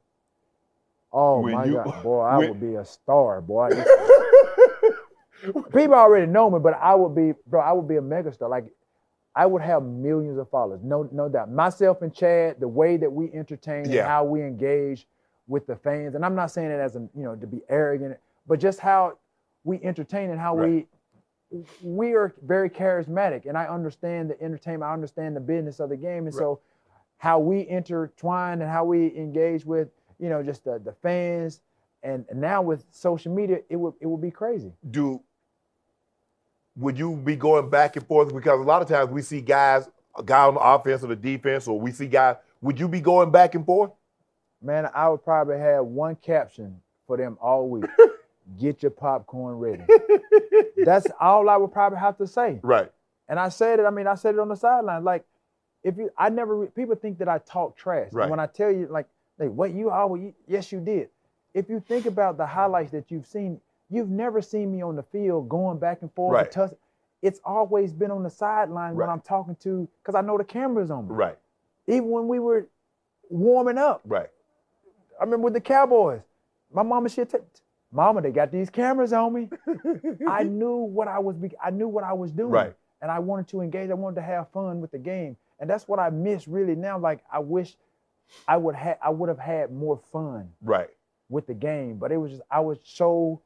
Oh 1.11 1.39
When 1.41 1.53
my 1.53 1.65
you- 1.65 1.73
God, 1.83 2.03
boy, 2.03 2.19
I 2.21 2.37
when- 2.37 2.49
would 2.49 2.61
be 2.61 2.75
a 2.75 2.85
star, 2.85 3.41
boy. 3.41 3.69
People 5.71 5.93
already 5.93 6.25
know 6.25 6.49
me, 6.49 6.59
but 6.59 6.73
I 6.81 6.95
would 6.95 7.15
be, 7.15 7.33
bro. 7.45 7.61
I 7.61 7.71
would 7.71 7.87
be 7.87 7.97
a 7.97 8.01
megastar. 8.01 8.49
Like, 8.49 8.65
I 9.35 9.45
would 9.45 9.61
have 9.61 9.83
millions 9.83 10.39
of 10.39 10.49
followers, 10.49 10.79
no, 10.83 11.07
no 11.11 11.29
doubt. 11.29 11.51
Myself 11.51 12.01
and 12.01 12.11
Chad, 12.13 12.59
the 12.59 12.67
way 12.67 12.97
that 12.97 13.11
we 13.11 13.31
entertain 13.31 13.85
Yeah. 13.89 13.99
and 14.01 14.07
how 14.07 14.23
we 14.23 14.41
engage 14.41 15.07
with 15.47 15.65
the 15.67 15.75
fans, 15.75 16.15
and 16.15 16.25
I'm 16.25 16.35
not 16.35 16.51
saying 16.51 16.71
it 16.71 16.79
as 16.79 16.95
a, 16.95 16.99
you 17.15 17.23
know, 17.23 17.35
to 17.35 17.47
be 17.47 17.61
arrogant, 17.69 18.17
but 18.47 18.59
just 18.59 18.79
how 18.79 19.17
we 19.63 19.79
entertain 19.83 20.29
and 20.29 20.39
how 20.39 20.55
we, 20.55 20.87
we 21.81 22.13
are 22.13 22.33
very 22.43 22.69
charismatic, 22.69 23.45
and 23.45 23.57
I 23.57 23.65
understand 23.65 24.29
the 24.29 24.41
entertainment. 24.41 24.83
I 24.83 24.93
understand 24.93 25.35
the 25.35 25.41
business 25.41 25.79
of 25.79 25.89
the 25.89 25.97
game, 25.97 26.25
and 26.25 26.35
so 26.35 26.59
how 27.17 27.39
we 27.39 27.67
intertwine 27.67 28.61
and 28.61 28.69
how 28.69 28.85
we 28.85 29.15
engage 29.15 29.65
with, 29.65 29.89
you 30.19 30.29
know, 30.29 30.43
just 30.43 30.63
the, 30.65 30.79
the 30.83 30.93
fans, 30.93 31.61
and 32.03 32.25
now 32.33 32.61
with 32.61 32.85
social 32.91 33.33
media, 33.33 33.59
it 33.69 33.75
would 33.75 33.93
it 33.99 34.07
would 34.07 34.21
be 34.21 34.31
crazy. 34.31 34.71
Do 34.91 35.21
would 36.75 36.97
you 36.97 37.15
be 37.15 37.35
going 37.35 37.69
back 37.69 37.95
and 37.95 38.05
forth? 38.05 38.33
Because 38.33 38.59
a 38.59 38.63
lot 38.63 38.81
of 38.81 38.87
times 38.87 39.09
we 39.09 39.21
see 39.21 39.41
guys, 39.41 39.89
a 40.15 40.23
guy 40.23 40.45
on 40.45 40.53
the 40.53 40.59
offense 40.59 41.03
or 41.03 41.07
the 41.07 41.15
defense, 41.15 41.67
or 41.67 41.79
we 41.79 41.91
see 41.91 42.07
guys. 42.07 42.35
Would 42.61 42.79
you 42.79 42.87
be 42.87 43.01
going 43.01 43.31
back 43.31 43.55
and 43.55 43.65
forth? 43.65 43.91
Man, 44.61 44.89
I 44.93 45.07
would 45.09 45.23
probably 45.23 45.57
have 45.59 45.85
one 45.85 46.15
caption 46.15 46.81
for 47.05 47.17
them 47.17 47.37
all 47.41 47.67
week. 47.69 47.85
Get 48.59 48.81
your 48.81 48.91
popcorn 48.91 49.55
ready. 49.57 49.83
That's 50.77 51.07
all 51.19 51.49
I 51.49 51.57
would 51.57 51.71
probably 51.71 51.99
have 51.99 52.17
to 52.17 52.27
say. 52.27 52.59
Right. 52.63 52.91
And 53.29 53.39
I 53.39 53.49
said 53.49 53.79
it, 53.79 53.83
I 53.85 53.89
mean, 53.89 54.07
I 54.07 54.15
said 54.15 54.35
it 54.35 54.39
on 54.39 54.47
the 54.47 54.55
sideline. 54.55 55.03
Like, 55.03 55.25
if 55.83 55.97
you, 55.97 56.09
I 56.17 56.29
never, 56.29 56.55
re- 56.55 56.67
people 56.67 56.95
think 56.95 57.17
that 57.19 57.27
I 57.27 57.39
talk 57.39 57.75
trash. 57.75 58.09
Right. 58.13 58.23
And 58.23 58.31
when 58.31 58.39
I 58.39 58.45
tell 58.47 58.71
you, 58.71 58.87
like, 58.89 59.05
like, 59.37 59.49
what 59.51 59.73
you 59.73 59.89
always, 59.91 60.33
yes, 60.47 60.71
you 60.71 60.79
did. 60.79 61.09
If 61.53 61.69
you 61.69 61.79
think 61.85 62.05
about 62.05 62.37
the 62.37 62.45
highlights 62.45 62.91
that 62.91 63.11
you've 63.11 63.25
seen, 63.27 63.59
you've 63.89 64.09
never 64.09 64.41
seen 64.41 64.71
me 64.71 64.81
on 64.81 64.95
the 64.95 65.03
field 65.03 65.49
going 65.49 65.77
back 65.77 66.01
and 66.01 66.11
forth. 66.13 66.33
Right. 66.35 66.45
and 66.45 66.51
tuss- 66.51 66.73
It's 67.21 67.41
always 67.43 67.91
been 67.93 68.11
on 68.11 68.23
the 68.23 68.29
sideline 68.29 68.95
when 68.95 69.09
I'm 69.09 69.21
talking 69.21 69.55
to, 69.61 69.87
because 70.01 70.15
I 70.15 70.21
know 70.21 70.37
the 70.37 70.43
camera's 70.45 70.89
on 70.89 71.07
me. 71.09 71.13
Right. 71.15 71.37
Even 71.87 72.09
when 72.09 72.27
we 72.27 72.39
were 72.39 72.67
warming 73.29 73.77
up, 73.77 74.01
Right. 74.05 74.29
I 75.19 75.23
remember 75.23 75.45
with 75.45 75.53
the 75.53 75.61
Cowboys. 75.61 76.21
My 76.73 76.83
mama 76.83 77.09
shit. 77.09 77.29
T- 77.29 77.37
mama, 77.91 78.21
they 78.21 78.31
got 78.31 78.51
these 78.51 78.69
cameras 78.69 79.13
on 79.13 79.33
me. 79.33 79.49
I 80.27 80.43
knew 80.43 80.75
what 80.77 81.07
I 81.07 81.19
was. 81.19 81.35
Be- 81.37 81.55
I 81.63 81.69
knew 81.71 81.87
what 81.87 82.03
I 82.03 82.13
was 82.13 82.31
doing. 82.31 82.51
Right. 82.51 82.73
And 83.01 83.09
I 83.11 83.19
wanted 83.19 83.47
to 83.49 83.61
engage. 83.61 83.89
I 83.89 83.93
wanted 83.93 84.15
to 84.15 84.21
have 84.23 84.49
fun 84.51 84.81
with 84.81 84.91
the 84.91 84.97
game. 84.97 85.37
And 85.59 85.69
that's 85.69 85.87
what 85.87 85.99
I 85.99 86.09
miss 86.09 86.47
really 86.47 86.75
now. 86.75 86.99
Like 86.99 87.23
I 87.31 87.39
wish 87.39 87.75
I 88.47 88.57
would 88.57 88.75
have. 88.75 88.97
I 89.03 89.09
would 89.09 89.29
have 89.29 89.39
had 89.39 89.71
more 89.71 89.97
fun 90.11 90.49
Right. 90.61 90.89
with 91.29 91.47
the 91.47 91.53
game. 91.53 91.97
But 91.97 92.11
it 92.11 92.17
was 92.17 92.31
just. 92.31 92.43
I 92.51 92.59
was 92.59 92.79
so. 92.83 93.41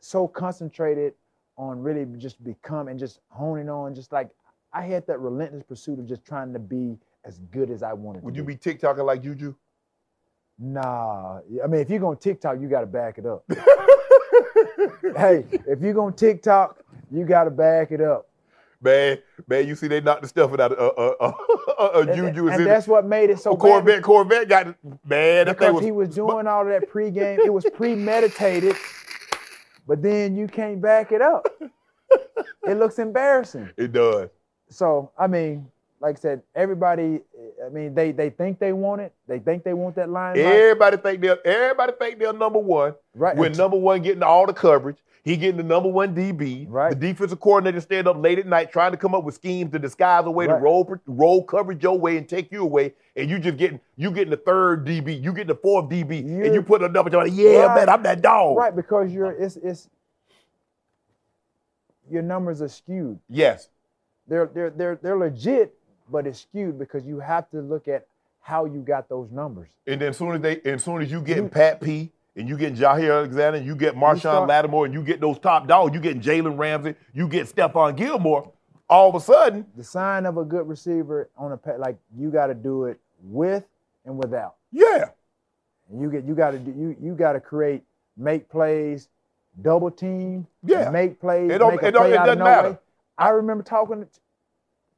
So 0.00 0.28
concentrated 0.28 1.14
on 1.56 1.80
really 1.80 2.06
just 2.18 2.42
become 2.44 2.86
and 2.86 2.98
just 3.00 3.18
honing 3.30 3.68
on. 3.68 3.94
Just 3.94 4.12
like 4.12 4.30
I 4.72 4.82
had 4.82 5.06
that 5.08 5.18
relentless 5.18 5.64
pursuit 5.64 5.98
of 5.98 6.06
just 6.06 6.24
trying 6.24 6.52
to 6.52 6.58
be 6.60 6.96
as 7.24 7.38
good 7.50 7.70
as 7.70 7.82
I 7.82 7.92
wanted. 7.94 8.22
Would 8.22 8.36
you 8.36 8.44
be. 8.44 8.54
be 8.54 8.58
TikToking 8.74 9.04
like 9.04 9.22
Juju? 9.22 9.54
Nah, 10.58 11.40
I 11.62 11.66
mean, 11.68 11.80
if 11.80 11.88
you're 11.88 12.00
gonna 12.00 12.16
TikTok, 12.16 12.60
you 12.60 12.68
gotta 12.68 12.86
back 12.86 13.18
it 13.18 13.26
up. 13.26 13.44
hey, 15.16 15.44
if 15.66 15.80
you're 15.80 15.94
gonna 15.94 16.14
TikTok, 16.14 16.80
you 17.12 17.24
gotta 17.24 17.50
back 17.50 17.92
it 17.92 18.00
up. 18.00 18.28
Man, 18.80 19.18
man, 19.48 19.66
you 19.66 19.74
see 19.74 19.88
they 19.88 20.00
knocked 20.00 20.22
the 20.22 20.28
stuff 20.28 20.52
out 20.52 20.60
of 20.60 20.72
uh, 20.72 20.86
uh, 21.00 21.14
uh, 21.20 21.32
uh, 21.68 21.82
uh, 21.82 22.00
And, 22.00 22.14
Juju. 22.14 22.48
and 22.48 22.60
in 22.60 22.64
that's 22.64 22.86
what 22.86 23.04
made 23.04 23.30
it 23.30 23.40
so 23.40 23.50
oh, 23.50 23.54
bad 23.54 23.60
Corvette, 23.60 24.02
Corvette 24.02 24.48
got 24.48 24.66
it. 24.68 24.76
Man, 25.04 25.46
that 25.46 25.58
because 25.58 25.74
was, 25.74 25.84
he 25.84 25.92
was 25.92 26.08
doing 26.08 26.46
all 26.46 26.62
of 26.62 26.68
that 26.68 26.90
pregame. 26.90 27.38
It 27.38 27.52
was 27.52 27.64
premeditated, 27.74 28.76
but 29.86 30.02
then 30.02 30.36
you 30.36 30.48
can't 30.48 30.80
back 30.80 31.12
it 31.12 31.22
up. 31.22 31.46
It 32.66 32.78
looks 32.78 32.98
embarrassing. 32.98 33.70
It 33.76 33.92
does. 33.92 34.28
So 34.68 35.10
I 35.18 35.26
mean, 35.26 35.68
like 36.00 36.16
I 36.16 36.20
said, 36.20 36.42
everybody. 36.54 37.20
I 37.64 37.68
mean, 37.70 37.94
they 37.94 38.12
they 38.12 38.30
think 38.30 38.58
they 38.58 38.72
want 38.72 39.00
it. 39.00 39.12
They 39.26 39.38
think 39.38 39.64
they 39.64 39.74
want 39.74 39.96
that 39.96 40.08
line. 40.10 40.38
Everybody 40.38 40.96
think 40.96 41.20
they're 41.20 41.44
everybody 41.46 41.92
think 41.98 42.18
they're 42.18 42.32
number 42.32 42.58
one. 42.58 42.94
Right. 43.14 43.36
And- 43.36 43.58
number 43.58 43.76
one 43.76 44.02
getting 44.02 44.22
all 44.22 44.46
the 44.46 44.52
coverage, 44.52 44.98
he 45.24 45.36
getting 45.36 45.56
the 45.56 45.62
number 45.64 45.88
one 45.88 46.14
DB. 46.14 46.66
Right. 46.68 46.90
The 46.90 46.96
defensive 46.96 47.40
coordinator 47.40 47.80
staying 47.80 48.06
up 48.06 48.16
late 48.22 48.38
at 48.38 48.46
night 48.46 48.70
trying 48.70 48.92
to 48.92 48.96
come 48.96 49.14
up 49.14 49.24
with 49.24 49.34
schemes 49.34 49.72
to 49.72 49.78
disguise 49.78 50.24
a 50.26 50.30
way 50.30 50.46
to 50.46 50.54
roll 50.54 50.88
roll 51.06 51.42
coverage 51.42 51.82
your 51.82 51.98
way 51.98 52.16
and 52.16 52.28
take 52.28 52.52
you 52.52 52.62
away, 52.62 52.94
and 53.16 53.28
you 53.28 53.38
just 53.40 53.56
getting 53.56 53.80
you 53.96 54.12
getting 54.12 54.30
the 54.30 54.36
third 54.36 54.86
DB, 54.86 55.20
you 55.20 55.32
getting 55.32 55.48
the 55.48 55.56
fourth 55.56 55.88
DB, 55.88 56.20
and 56.20 56.44
You- 56.46 56.52
you 56.54 56.62
put 56.62 56.82
a 56.82 56.88
double. 56.88 57.10
Like, 57.10 57.32
yeah, 57.34 57.64
Right. 57.66 57.74
man, 57.76 57.88
I'm 57.88 58.02
that 58.04 58.22
dog. 58.22 58.56
Right, 58.56 58.74
because 58.74 59.12
you're 59.12 59.32
it's 59.32 59.56
it's 59.56 59.88
your 62.08 62.22
numbers 62.22 62.62
are 62.62 62.68
skewed. 62.68 63.18
Yes. 63.28 63.68
They're 64.28 64.46
they're 64.46 64.70
they're 64.70 64.96
they're 65.02 65.16
legit, 65.16 65.74
but 66.10 66.26
it's 66.26 66.40
skewed 66.40 66.78
because 66.78 67.04
you 67.06 67.18
have 67.20 67.48
to 67.50 67.60
look 67.60 67.88
at 67.88 68.06
how 68.40 68.64
you 68.64 68.80
got 68.80 69.08
those 69.08 69.30
numbers. 69.30 69.68
And 69.86 70.00
then 70.00 70.10
as 70.10 70.16
soon 70.16 70.34
as 70.34 70.40
they, 70.40 70.60
as 70.62 70.82
soon 70.82 71.02
as 71.02 71.10
you 71.10 71.20
getting 71.20 71.48
Pat 71.48 71.80
P. 71.80 72.10
And 72.36 72.48
you 72.48 72.56
getting 72.56 72.76
Jaire 72.76 73.12
Alexander, 73.16 73.56
and 73.58 73.66
you 73.66 73.74
get 73.74 73.96
Marshon 73.96 74.18
start- 74.20 74.48
Lattimore, 74.48 74.84
and 74.84 74.94
you 74.94 75.02
get 75.02 75.20
those 75.20 75.40
top 75.40 75.66
dogs, 75.66 75.92
you 75.92 76.00
getting 76.00 76.20
Jalen 76.22 76.56
Ramsey, 76.56 76.94
you 77.12 77.26
get 77.26 77.48
Stephon 77.52 77.96
Gilmore. 77.96 78.52
All 78.88 79.08
of 79.08 79.16
a 79.16 79.20
sudden, 79.20 79.66
The 79.76 79.82
sign 79.82 80.24
of 80.24 80.36
a 80.38 80.44
good 80.44 80.68
receiver 80.68 81.30
on 81.36 81.50
a 81.50 81.56
pa- 81.56 81.74
like 81.78 81.96
you 82.16 82.30
got 82.30 82.46
to 82.46 82.54
do 82.54 82.84
it 82.84 83.00
with 83.24 83.64
and 84.04 84.16
without. 84.16 84.54
yeah, 84.70 85.06
And 85.90 86.00
you 86.00 86.08
get 86.12 86.22
you 86.26 86.36
got 86.36 86.52
to 86.52 86.60
do 86.60 86.70
you 86.70 86.96
you 87.02 87.14
got 87.16 87.32
to 87.32 87.40
create 87.40 87.82
make 88.16 88.48
plays, 88.48 89.08
double 89.60 89.90
team, 89.90 90.46
Yeah. 90.62 90.90
make 90.90 91.18
plays, 91.20 91.50
It 91.50 91.58
don't- 91.58 91.72
make 91.74 91.82
it 91.82 91.90
don't- 91.90 92.02
play 92.02 92.12
it 92.12 92.18
doesn't 92.18 92.38
matter. 92.38 92.78
I 93.18 93.30
remember 93.30 93.64
talking 93.64 94.02
to, 94.02 94.20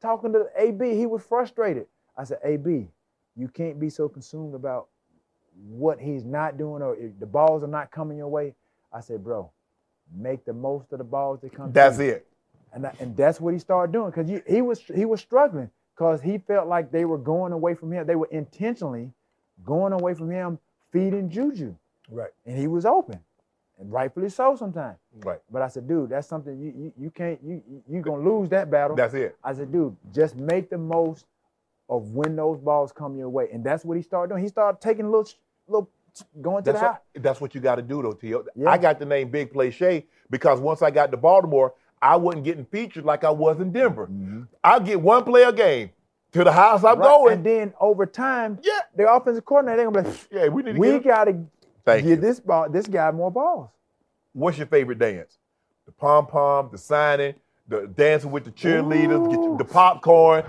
talking 0.00 0.32
to 0.32 0.46
AB. 0.56 0.94
He 0.94 1.06
was 1.06 1.22
frustrated. 1.22 1.86
I 2.16 2.24
said, 2.24 2.38
AB, 2.44 2.88
you 3.36 3.48
can't 3.48 3.78
be 3.80 3.90
so 3.90 4.08
consumed 4.08 4.54
about 4.54 4.88
what 5.68 5.98
he's 6.00 6.24
not 6.24 6.56
doing 6.58 6.82
or 6.82 6.96
if 6.96 7.18
the 7.18 7.26
balls 7.26 7.62
are 7.62 7.66
not 7.68 7.90
coming 7.90 8.18
your 8.18 8.28
way. 8.28 8.54
I 8.92 9.00
said, 9.00 9.22
bro, 9.22 9.50
make 10.14 10.44
the 10.44 10.52
most 10.52 10.92
of 10.92 10.98
the 10.98 11.04
balls 11.04 11.40
that 11.42 11.54
come. 11.54 11.72
that's 11.72 11.98
it. 11.98 12.26
And, 12.72 12.84
that- 12.84 13.00
and 13.00 13.16
that's 13.16 13.40
what 13.40 13.52
he 13.52 13.58
started 13.60 13.92
doing 13.92 14.10
because 14.10 14.30
he 14.46 14.62
was 14.62 14.80
he 14.94 15.04
was 15.04 15.20
struggling 15.20 15.70
because 15.94 16.22
he 16.22 16.38
felt 16.38 16.68
like 16.68 16.90
they 16.92 17.04
were 17.04 17.18
going 17.18 17.52
away 17.52 17.74
from 17.74 17.92
him. 17.92 18.06
They 18.06 18.16
were 18.16 18.28
intentionally 18.30 19.10
going 19.64 19.92
away 19.92 20.14
from 20.14 20.30
him, 20.30 20.58
feeding 20.92 21.28
Juju, 21.30 21.74
Right, 22.10 22.30
and 22.46 22.56
he 22.58 22.66
was 22.66 22.86
open, 22.86 23.20
and 23.80 23.90
rightfully 23.92 24.28
so 24.28 24.54
sometimes. 24.56 24.98
right. 25.24 25.40
But 25.50 25.62
I 25.62 25.68
said, 25.68 25.88
dude, 25.88 26.10
that's 26.10 26.28
something 26.28 26.58
you 26.60 26.72
you, 26.76 26.92
you 26.98 27.10
can't 27.10 27.40
you 27.42 27.62
you- 27.88 28.02
gonna 28.02 28.22
lose 28.22 28.48
that 28.50 28.70
battle. 28.70 28.94
That's 28.96 29.14
it. 29.14 29.36
I 29.42 29.54
said, 29.54 29.72
dude, 29.72 29.96
just 30.12 30.36
make 30.36 30.70
the 30.70 30.78
most 30.78 31.26
of 31.88 32.10
when 32.12 32.36
those 32.36 32.58
balls 32.58 32.92
come 32.92 33.16
your 33.16 33.28
way, 33.30 33.48
and 33.52 33.64
that's 33.64 33.84
what 33.84 33.96
he 33.96 34.02
started 34.02 34.30
doing. 34.32 34.42
He 34.42 34.48
started 34.48 34.80
taking 34.80 35.06
little 35.10 35.28
little 35.66 35.90
going 36.40 36.62
to 36.64 36.72
That's 36.72 36.80
the 36.82 36.86
house. 36.88 36.98
what, 37.14 37.22
that's 37.22 37.40
what 37.40 37.54
you 37.54 37.60
got 37.60 37.76
to 37.76 37.82
do, 37.82 38.02
though, 38.02 38.12
Tio. 38.12 38.44
Yeah. 38.56 38.68
I 38.70 38.78
got 38.78 38.98
the 38.98 39.04
name 39.06 39.28
Big 39.30 39.52
Play 39.52 39.70
Shay 39.70 40.06
because 40.28 40.60
once 40.60 40.82
I 40.82 40.90
got 40.90 41.10
to 41.12 41.16
Baltimore, 41.16 41.74
I 42.02 42.16
wasn't 42.16 42.44
getting 42.44 42.64
featured 42.64 43.04
like 43.04 43.22
I 43.24 43.30
was 43.30 43.60
in 43.60 43.72
Denver. 43.72 44.06
Mm-hmm. 44.06 44.42
I'll 44.64 44.80
get 44.80 45.00
one 45.00 45.22
play 45.24 45.42
a 45.44 45.52
game 45.52 45.90
to 46.32 46.42
the 46.44 46.50
house 46.52 46.82
I'm 46.84 46.98
Right? 46.98 47.06
going. 47.06 47.32
And 47.34 47.46
then 47.46 47.74
over 47.80 48.06
time, 48.06 48.58
Yeah. 48.62 48.80
the 48.96 49.10
offensive 49.12 49.44
coordinator, 49.44 49.76
they're 49.78 49.90
gonna 49.90 50.02
be 50.04 50.08
like, 50.10 50.28
yeah, 50.32 50.48
we 50.48 50.62
need 50.62 50.72
to 50.74 50.78
we 50.80 50.98
get 50.98 51.28
him. 51.28 51.50
Thank 51.84 52.02
give 52.02 52.10
you. 52.10 52.16
this 52.16 52.40
ball 52.40 52.68
this 52.70 52.86
guy 52.86 53.10
more 53.10 53.30
balls. 53.30 53.70
What's 54.32 54.58
your 54.58 54.66
favorite 54.66 54.98
dance? 54.98 55.38
The 55.86 55.92
pom 55.92 56.26
pom, 56.26 56.68
the 56.70 56.78
signing, 56.78 57.34
the 57.68 57.86
dancing 57.88 58.30
with 58.30 58.44
the 58.44 58.50
cheerleaders, 58.52 59.30
get 59.30 59.58
the 59.58 59.72
popcorn. 59.72 60.44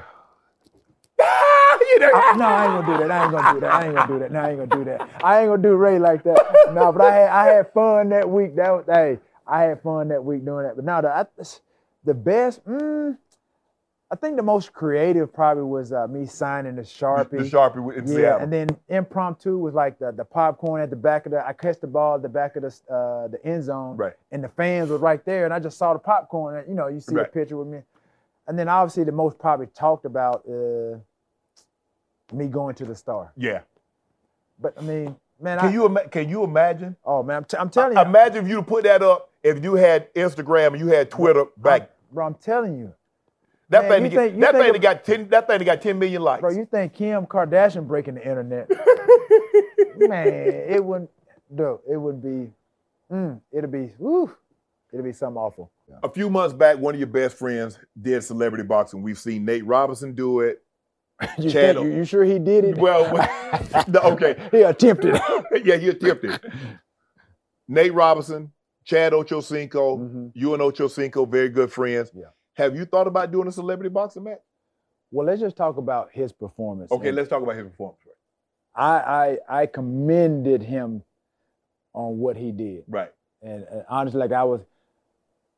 Ah, 1.19 1.77
you 1.81 1.99
know, 1.99 2.11
I- 2.13 2.35
no, 2.35 2.45
I 2.45 2.65
ain't 2.65 2.73
gonna 2.73 2.97
do 2.97 3.03
that. 3.03 3.11
I 3.11 3.23
ain't 3.23 3.31
gonna 3.31 3.53
do 3.53 3.59
that. 3.59 3.73
I 3.73 3.85
ain't 3.85 3.95
gonna 3.95 4.07
do 4.07 4.19
that. 4.19 4.31
No, 4.31 4.39
I 4.39 4.49
ain't 4.49 4.57
gonna 4.57 4.83
do 4.83 4.85
that. 4.85 5.09
I 5.23 5.39
ain't 5.41 5.49
gonna 5.49 5.61
do 5.61 5.75
Ray 5.75 5.99
like 5.99 6.23
that. 6.23 6.71
No, 6.73 6.91
but 6.91 7.01
I 7.01 7.13
had 7.13 7.29
I 7.29 7.45
had 7.53 7.73
fun 7.73 8.09
that 8.09 8.29
week. 8.29 8.55
That 8.55 8.71
was 8.71 8.85
hey, 8.87 9.19
I 9.45 9.63
had 9.63 9.81
fun 9.81 10.07
that 10.09 10.23
week 10.23 10.45
doing 10.45 10.65
that. 10.65 10.75
But 10.75 10.85
now 10.85 11.01
the 11.01 11.09
I, 11.09 11.25
the 12.03 12.13
best, 12.13 12.65
mm, 12.65 13.17
I 14.11 14.15
think 14.17 14.35
the 14.35 14.43
most 14.43 14.73
creative 14.73 15.33
probably 15.33 15.63
was 15.63 15.93
uh, 15.93 16.05
me 16.07 16.25
signing 16.25 16.75
the 16.75 16.81
sharpie. 16.81 17.29
the 17.29 17.37
Sharpie 17.37 17.81
with- 17.81 17.95
in 17.97 18.07
yeah, 18.07 18.13
Seattle. 18.15 18.39
and 18.41 18.51
then 18.51 18.67
impromptu 18.89 19.57
was 19.57 19.73
like 19.73 19.97
the, 19.99 20.11
the 20.11 20.25
popcorn 20.25 20.81
at 20.81 20.89
the 20.89 20.97
back 20.97 21.25
of 21.25 21.31
the. 21.31 21.47
I 21.47 21.53
catch 21.53 21.79
the 21.79 21.87
ball 21.87 22.15
at 22.15 22.21
the 22.21 22.27
back 22.29 22.57
of 22.57 22.63
the 22.63 22.93
uh, 22.93 23.29
the 23.29 23.39
end 23.45 23.63
zone, 23.63 23.95
Right. 23.95 24.13
And 24.31 24.43
the 24.43 24.49
fans 24.49 24.89
were 24.89 24.97
right 24.97 25.23
there, 25.23 25.45
and 25.45 25.53
I 25.53 25.59
just 25.59 25.77
saw 25.77 25.93
the 25.93 25.99
popcorn. 25.99 26.57
And, 26.57 26.67
you 26.67 26.73
know, 26.75 26.87
you 26.87 26.99
see 26.99 27.15
Right. 27.15 27.31
the 27.31 27.39
picture 27.39 27.55
with 27.55 27.67
me, 27.67 27.79
and 28.47 28.59
then 28.59 28.67
obviously 28.67 29.05
the 29.05 29.13
most 29.13 29.39
probably 29.39 29.67
talked 29.67 30.03
about 30.03 30.43
uh, 30.45 30.97
me 32.33 32.47
going 32.47 32.75
to 32.75 32.85
the 32.85 32.95
star. 32.95 33.31
yeah. 33.37 33.61
But 34.59 34.73
I 34.77 34.81
mean, 34.81 35.15
man, 35.39 35.57
Can 35.57 35.69
I, 35.69 35.71
you 35.71 35.85
ima- 35.85 36.07
can 36.09 36.29
you 36.29 36.43
imagine? 36.43 36.95
Oh 37.05 37.23
man, 37.23 37.37
I'm, 37.37 37.45
t- 37.45 37.57
I'm 37.57 37.69
telling 37.69 37.95
you, 37.97 38.03
Imagine 38.03 38.45
if 38.45 38.49
you 38.51 38.61
put 38.61 38.83
that 38.83 39.01
up. 39.01 39.29
If 39.41 39.63
you 39.63 39.73
had 39.75 40.13
Instagram 40.13 40.67
and 40.73 40.79
you 40.79 40.87
had 40.87 41.09
Twitter 41.09 41.45
back, 41.57 41.89
bro. 42.11 42.27
I'm 42.27 42.35
telling 42.35 42.77
you, 42.77 42.93
that 43.71 43.83
man, 43.89 43.91
thing, 43.91 44.03
you 44.03 44.09
to 44.11 44.15
think- 44.15 44.39
that 44.41 44.53
thing 44.55 44.75
of- 44.75 44.81
got 44.81 45.03
ten, 45.03 45.27
that 45.29 45.47
thing 45.47 45.57
that 45.59 45.65
got 45.65 45.81
ten 45.81 45.97
million 45.99 46.21
likes. 46.21 46.41
bro. 46.41 46.51
You 46.51 46.65
think 46.65 46.93
Kim 46.93 47.25
Kardashian 47.25 47.87
breaking 47.87 48.15
the 48.15 48.21
internet? 48.27 48.69
man, 49.97 50.27
it 50.27 50.83
wouldn't. 50.83 51.09
Dude, 51.53 51.79
it 51.89 51.97
would 51.97 52.21
be. 52.21 52.51
Mm, 53.11 53.41
it'd 53.51 53.71
be. 53.71 53.93
Woo, 53.97 54.31
it'd 54.93 55.03
be 55.03 55.11
something 55.13 55.37
awful. 55.41 55.71
A 56.03 56.09
few 56.09 56.29
months 56.29 56.53
back, 56.53 56.77
one 56.77 56.93
of 56.95 56.99
your 56.99 57.07
best 57.07 57.35
friends 57.37 57.77
did 58.01 58.23
celebrity 58.23 58.63
boxing. 58.63 59.01
We've 59.01 59.19
seen 59.19 59.43
Nate 59.43 59.65
Robinson 59.65 60.13
do 60.13 60.39
it. 60.41 60.61
You, 61.37 61.49
Chad- 61.51 61.75
think- 61.75 61.87
you, 61.87 61.95
you 61.97 62.05
sure 62.05 62.23
he 62.23 62.39
did 62.39 62.63
it? 62.65 62.77
Well, 62.77 63.03
no, 63.87 63.99
okay, 64.13 64.41
he 64.51 64.61
attempted. 64.63 65.19
yeah, 65.63 65.75
you 65.75 65.91
attempted. 65.91 66.39
Nate 67.67 67.93
Robinson, 67.93 68.51
Chad 68.85 69.13
Ochocinco, 69.13 69.99
Mhm. 69.99 70.31
you 70.33 70.53
and 70.55 70.63
Ochocinco, 70.63 71.29
very 71.29 71.49
good 71.49 71.71
friends. 71.71 72.11
Yeah. 72.15 72.25
Have 72.55 72.75
you 72.75 72.85
thought 72.85 73.07
about 73.07 73.31
doing 73.31 73.47
a 73.47 73.51
celebrity 73.51 73.89
boxing 73.89 74.23
match? 74.23 74.39
Well, 75.11 75.27
let's 75.27 75.41
just 75.41 75.55
talk 75.57 75.77
about 75.77 76.09
his 76.11 76.31
performance. 76.31 76.91
Okay, 76.91 77.09
And 77.09 77.17
let's 77.17 77.29
talk 77.29 77.41
about 77.43 77.55
his 77.55 77.67
performance. 77.67 77.99
I, 78.73 79.37
I 79.49 79.61
I 79.61 79.65
commended 79.65 80.61
him 80.63 81.03
on 81.93 82.17
what 82.19 82.37
he 82.37 82.51
did. 82.53 82.83
Right. 82.87 83.11
and 83.41 83.65
honestly, 83.89 84.19
like 84.19 84.31
I 84.31 84.43
was, 84.45 84.61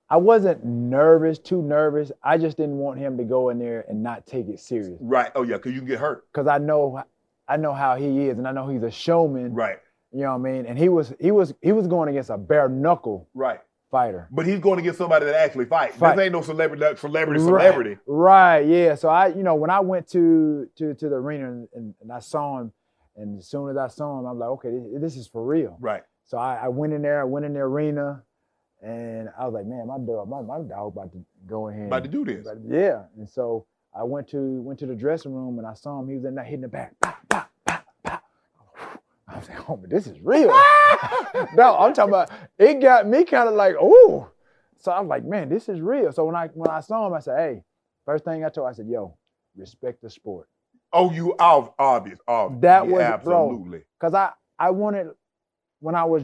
I 0.10 0.18
wasn't 0.18 0.66
nervous, 0.66 1.38
too 1.38 1.62
nervous. 1.62 2.12
I 2.24 2.40
just 2.40 2.58
didn't 2.58 2.78
want 2.78 2.98
him 3.00 3.18
to 3.18 3.24
go 3.24 3.50
in 3.50 3.60
there 3.60 3.86
and 3.88 4.02
not 4.02 4.26
take 4.26 4.48
it 4.48 4.60
serious 4.60 4.98
Right. 5.00 5.32
Oh 5.36 5.44
yeah, 5.44 5.58
because 5.58 5.74
you 5.74 5.80
can 5.80 5.88
get 5.88 6.00
hurt. 6.00 6.26
because 6.32 6.48
I 6.48 6.58
know, 6.58 7.04
I 7.48 7.58
know 7.58 7.74
how 7.74 7.96
he 7.96 8.28
is, 8.28 8.40
and 8.40 8.48
I 8.48 8.52
know 8.52 8.68
he's 8.68 8.82
a 8.84 8.90
showman. 8.92 9.54
Right. 9.54 9.78
You 10.12 10.22
know 10.22 10.36
what 10.38 10.48
I 10.50 10.52
mean? 10.52 10.66
And 10.66 10.78
he 10.78 10.90
was, 10.90 11.14
he 11.20 11.30
was, 11.32 11.54
he 11.62 11.72
was 11.72 11.86
going 11.88 12.10
against 12.10 12.30
a 12.32 12.38
bare 12.38 12.70
knuckle 12.70 13.30
Right. 13.36 13.60
Fighter. 13.94 14.28
But 14.32 14.48
he's 14.48 14.60
going 14.60 14.78
to 14.78 14.82
get 14.82 14.96
somebody 14.96 15.26
that 15.26 15.36
actually 15.36 15.66
fights. 15.66 15.96
Fight. 15.96 16.16
This 16.16 16.24
ain't 16.24 16.34
no 16.34 16.42
celebrity, 16.42 16.84
celebrity, 16.98 17.40
celebrity. 17.40 17.98
Right, 18.08 18.58
right, 18.58 18.68
yeah. 18.68 18.96
So 18.96 19.08
I, 19.08 19.28
you 19.28 19.44
know, 19.44 19.54
when 19.54 19.70
I 19.70 19.80
went 19.80 20.08
to 20.10 20.68
to 20.78 20.96
to 20.96 21.10
the 21.10 21.16
arena 21.16 21.48
and, 21.48 21.68
and, 21.74 21.94
and 22.02 22.12
I 22.12 22.20
saw 22.20 22.60
him, 22.60 22.74
and 23.16 23.38
as 23.38 23.48
soon 23.48 23.70
as 23.70 23.78
I 23.78 23.88
saw 23.88 24.20
him, 24.20 24.26
I'm 24.26 24.40
like, 24.40 24.50
okay, 24.50 24.72
this, 24.72 25.02
this 25.02 25.16
is 25.16 25.28
for 25.28 25.46
real. 25.46 25.78
Right. 25.80 26.02
So 26.26 26.40
I, 26.40 26.62
I 26.64 26.68
went 26.70 26.94
in 26.94 27.04
there, 27.04 27.22
I 27.22 27.26
went 27.26 27.46
in 27.46 27.54
the 27.54 27.60
arena, 27.60 28.24
and 28.82 29.30
I 29.40 29.46
was 29.46 29.54
like, 29.54 29.68
man, 29.68 29.88
my 29.88 30.00
dog, 30.00 30.28
my, 30.28 30.42
my 30.42 30.68
dog 30.68 30.94
about 30.94 31.12
to 31.14 31.24
go 31.46 31.68
in 31.68 31.76
here. 31.76 31.86
About 31.86 32.04
to 32.04 32.10
do 32.10 32.26
this. 32.26 32.48
Yeah, 32.68 33.04
and 33.16 33.30
so 33.30 33.68
I 33.96 34.04
went 34.04 34.28
to 34.30 34.40
went 34.62 34.80
to 34.80 34.88
the 34.88 34.96
dressing 34.96 35.34
room 35.34 35.60
and 35.60 35.68
I 35.68 35.76
saw 35.76 36.00
him. 36.00 36.10
He 36.10 36.16
was 36.16 36.26
in 36.26 36.34
there 36.34 36.44
hitting 36.44 36.62
the 36.62 36.68
back. 36.68 36.96
Pow. 37.00 37.14
I 37.32 37.46
was 39.48 39.58
like, 39.58 39.70
oh, 39.70 39.78
but 39.78 39.90
this 39.90 40.08
is 40.08 40.20
real. 40.22 40.48
no, 41.56 41.76
I'm 41.78 41.94
talking 41.94 42.10
about. 42.14 42.30
It 42.58 42.82
got 42.82 43.08
me 43.08 43.24
kind 43.24 43.48
of 43.50 43.56
like, 43.56 43.76
oh. 43.80 44.30
So 44.80 44.92
I'm 44.92 45.08
like, 45.08 45.24
man, 45.24 45.50
this 45.50 45.70
is 45.70 45.80
real. 45.82 46.12
So 46.12 46.26
when 46.26 46.36
I 46.36 46.48
when 46.48 46.70
I 46.70 46.80
saw 46.82 47.08
him, 47.08 47.14
I 47.14 47.20
said, 47.20 47.38
hey, 47.38 47.64
first 48.06 48.26
thing 48.26 48.44
I 48.44 48.50
told, 48.50 48.68
I 48.68 48.74
said, 48.74 48.88
yo, 48.88 49.18
respect 49.56 50.02
the 50.02 50.10
sport, 50.10 50.48
Oh, 50.92 51.10
you 51.12 51.36
ob- 51.40 51.74
obvious, 51.80 52.20
obvious. 52.28 52.62
That 52.62 52.88
Yeah, 52.88 53.16
was- 53.16 53.24
bro. 53.24 53.50
absolutely. 53.50 53.84
cause 54.00 54.14
I 54.14 54.32
I 54.60 54.72
wanted 54.72 55.08
when 55.80 55.96
I 55.96 56.04
was 56.04 56.24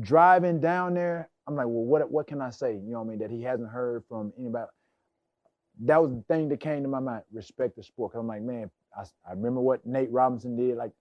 driving 0.00 0.60
down 0.60 0.94
there, 0.94 1.28
I'm 1.46 1.54
like, 1.56 1.66
well, 1.66 1.84
what 1.84 2.10
what 2.10 2.26
can 2.26 2.40
I 2.40 2.50
say? 2.50 2.74
You 2.74 2.92
know 2.92 3.00
what 3.00 3.06
I 3.06 3.08
mean? 3.10 3.18
That 3.18 3.30
he 3.30 3.42
hasn't 3.42 3.70
heard 3.70 4.04
from 4.08 4.32
anybody. 4.38 4.66
That 5.82 6.00
was 6.00 6.12
the 6.12 6.22
thing 6.28 6.48
that 6.50 6.60
came 6.60 6.82
to 6.84 6.88
my 6.88 7.00
mind. 7.00 7.22
Respect 7.32 7.76
the 7.76 7.82
sport. 7.82 8.12
Cause 8.12 8.20
I'm 8.20 8.28
like, 8.28 8.42
man, 8.42 8.70
I, 8.96 9.02
I 9.28 9.32
remember 9.32 9.60
what 9.60 9.84
Nate 9.84 10.10
Robinson 10.12 10.56
did. 10.56 10.76
Like, 10.76 10.92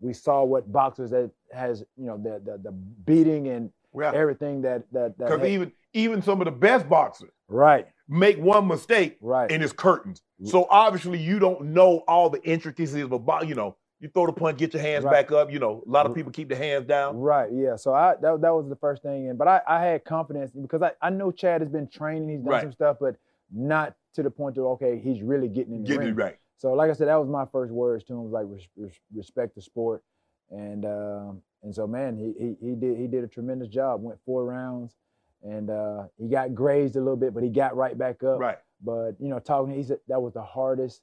we 0.00 0.12
saw 0.12 0.42
what 0.44 0.70
boxers 0.72 1.10
that 1.10 1.30
has, 1.52 1.84
you 1.96 2.06
know, 2.06 2.16
the 2.16 2.40
the, 2.44 2.58
the 2.58 2.72
beating 2.72 3.48
and 3.48 3.70
Yeah. 3.94 4.12
everything 4.14 4.62
that 4.62 4.82
that 4.92 5.16
that. 5.18 5.28
Because 5.30 5.46
even 5.46 5.72
even 5.92 6.22
some 6.22 6.40
of 6.40 6.44
the 6.46 6.52
best 6.52 6.88
boxers 6.88 7.32
right, 7.48 7.86
make 8.08 8.38
one 8.38 8.66
mistake 8.68 9.18
right. 9.20 9.50
and 9.50 9.62
it's 9.62 9.72
curtains. 9.72 10.22
Mm. 10.40 10.48
So 10.48 10.66
obviously 10.70 11.18
you 11.18 11.38
don't 11.38 11.66
know 11.72 12.04
all 12.06 12.30
the 12.30 12.42
intricacies 12.44 13.02
of 13.02 13.12
a 13.12 13.18
box. 13.18 13.46
You 13.46 13.56
know, 13.56 13.76
you 13.98 14.08
throw 14.08 14.26
the 14.26 14.32
punch, 14.32 14.58
get 14.58 14.72
your 14.72 14.82
hands 14.82 15.04
Right. 15.04 15.12
back 15.12 15.32
up. 15.32 15.52
You 15.52 15.58
know, 15.58 15.82
a 15.86 15.90
lot 15.90 16.06
of 16.06 16.12
mm. 16.12 16.14
people 16.14 16.30
keep 16.32 16.48
their 16.48 16.58
hands 16.58 16.86
down. 16.86 17.18
Right, 17.18 17.50
yeah. 17.52 17.76
So 17.76 17.92
I 17.92 18.14
that, 18.22 18.40
that 18.40 18.54
was 18.54 18.68
the 18.68 18.76
first 18.76 19.02
thing, 19.02 19.28
and 19.28 19.36
but 19.38 19.48
I, 19.48 19.60
I 19.66 19.82
had 19.84 20.04
confidence 20.04 20.52
because 20.52 20.82
I, 20.82 20.92
I 21.02 21.10
know 21.10 21.30
Chad 21.32 21.60
has 21.60 21.68
been 21.70 21.88
training, 21.88 22.28
he's 22.30 22.38
done 22.40 22.48
Right. 22.52 22.62
some 22.62 22.72
stuff, 22.72 22.96
but 23.00 23.16
not 23.52 23.96
to 24.14 24.22
the 24.22 24.30
point 24.30 24.56
of 24.58 24.64
okay, 24.64 24.98
he's 24.98 25.20
really 25.22 25.48
getting 25.48 25.74
in 25.74 25.82
the 25.82 25.88
Getting 25.88 26.00
ring. 26.00 26.08
it 26.10 26.16
right. 26.16 26.36
So 26.60 26.74
like 26.74 26.90
I 26.90 26.92
said, 26.92 27.08
that 27.08 27.16
was 27.18 27.26
my 27.30 27.46
first 27.46 27.72
words 27.72 28.04
to 28.04 28.12
him 28.12 28.24
was 28.24 28.32
like 28.32 28.44
res- 28.46 28.68
res- 28.76 29.00
respect 29.14 29.54
the 29.54 29.62
sport, 29.62 30.02
and 30.50 30.84
um, 30.84 31.40
and 31.62 31.74
so 31.74 31.86
man, 31.86 32.18
he, 32.18 32.34
he 32.38 32.54
he 32.60 32.74
did 32.74 32.98
he 32.98 33.06
did 33.06 33.24
a 33.24 33.28
tremendous 33.28 33.68
job. 33.68 34.02
Went 34.02 34.18
four 34.26 34.44
rounds, 34.44 34.94
and 35.42 35.70
uh, 35.70 36.02
he 36.18 36.28
got 36.28 36.54
grazed 36.54 36.96
a 36.96 36.98
little 36.98 37.16
bit, 37.16 37.32
but 37.32 37.42
he 37.42 37.48
got 37.48 37.74
right 37.76 37.96
back 37.96 38.22
up. 38.22 38.38
Right. 38.38 38.58
But 38.84 39.12
you 39.18 39.28
know, 39.28 39.38
talking, 39.38 39.74
he 39.74 39.82
said 39.82 40.00
that 40.08 40.20
was 40.20 40.34
the 40.34 40.42
hardest, 40.42 41.00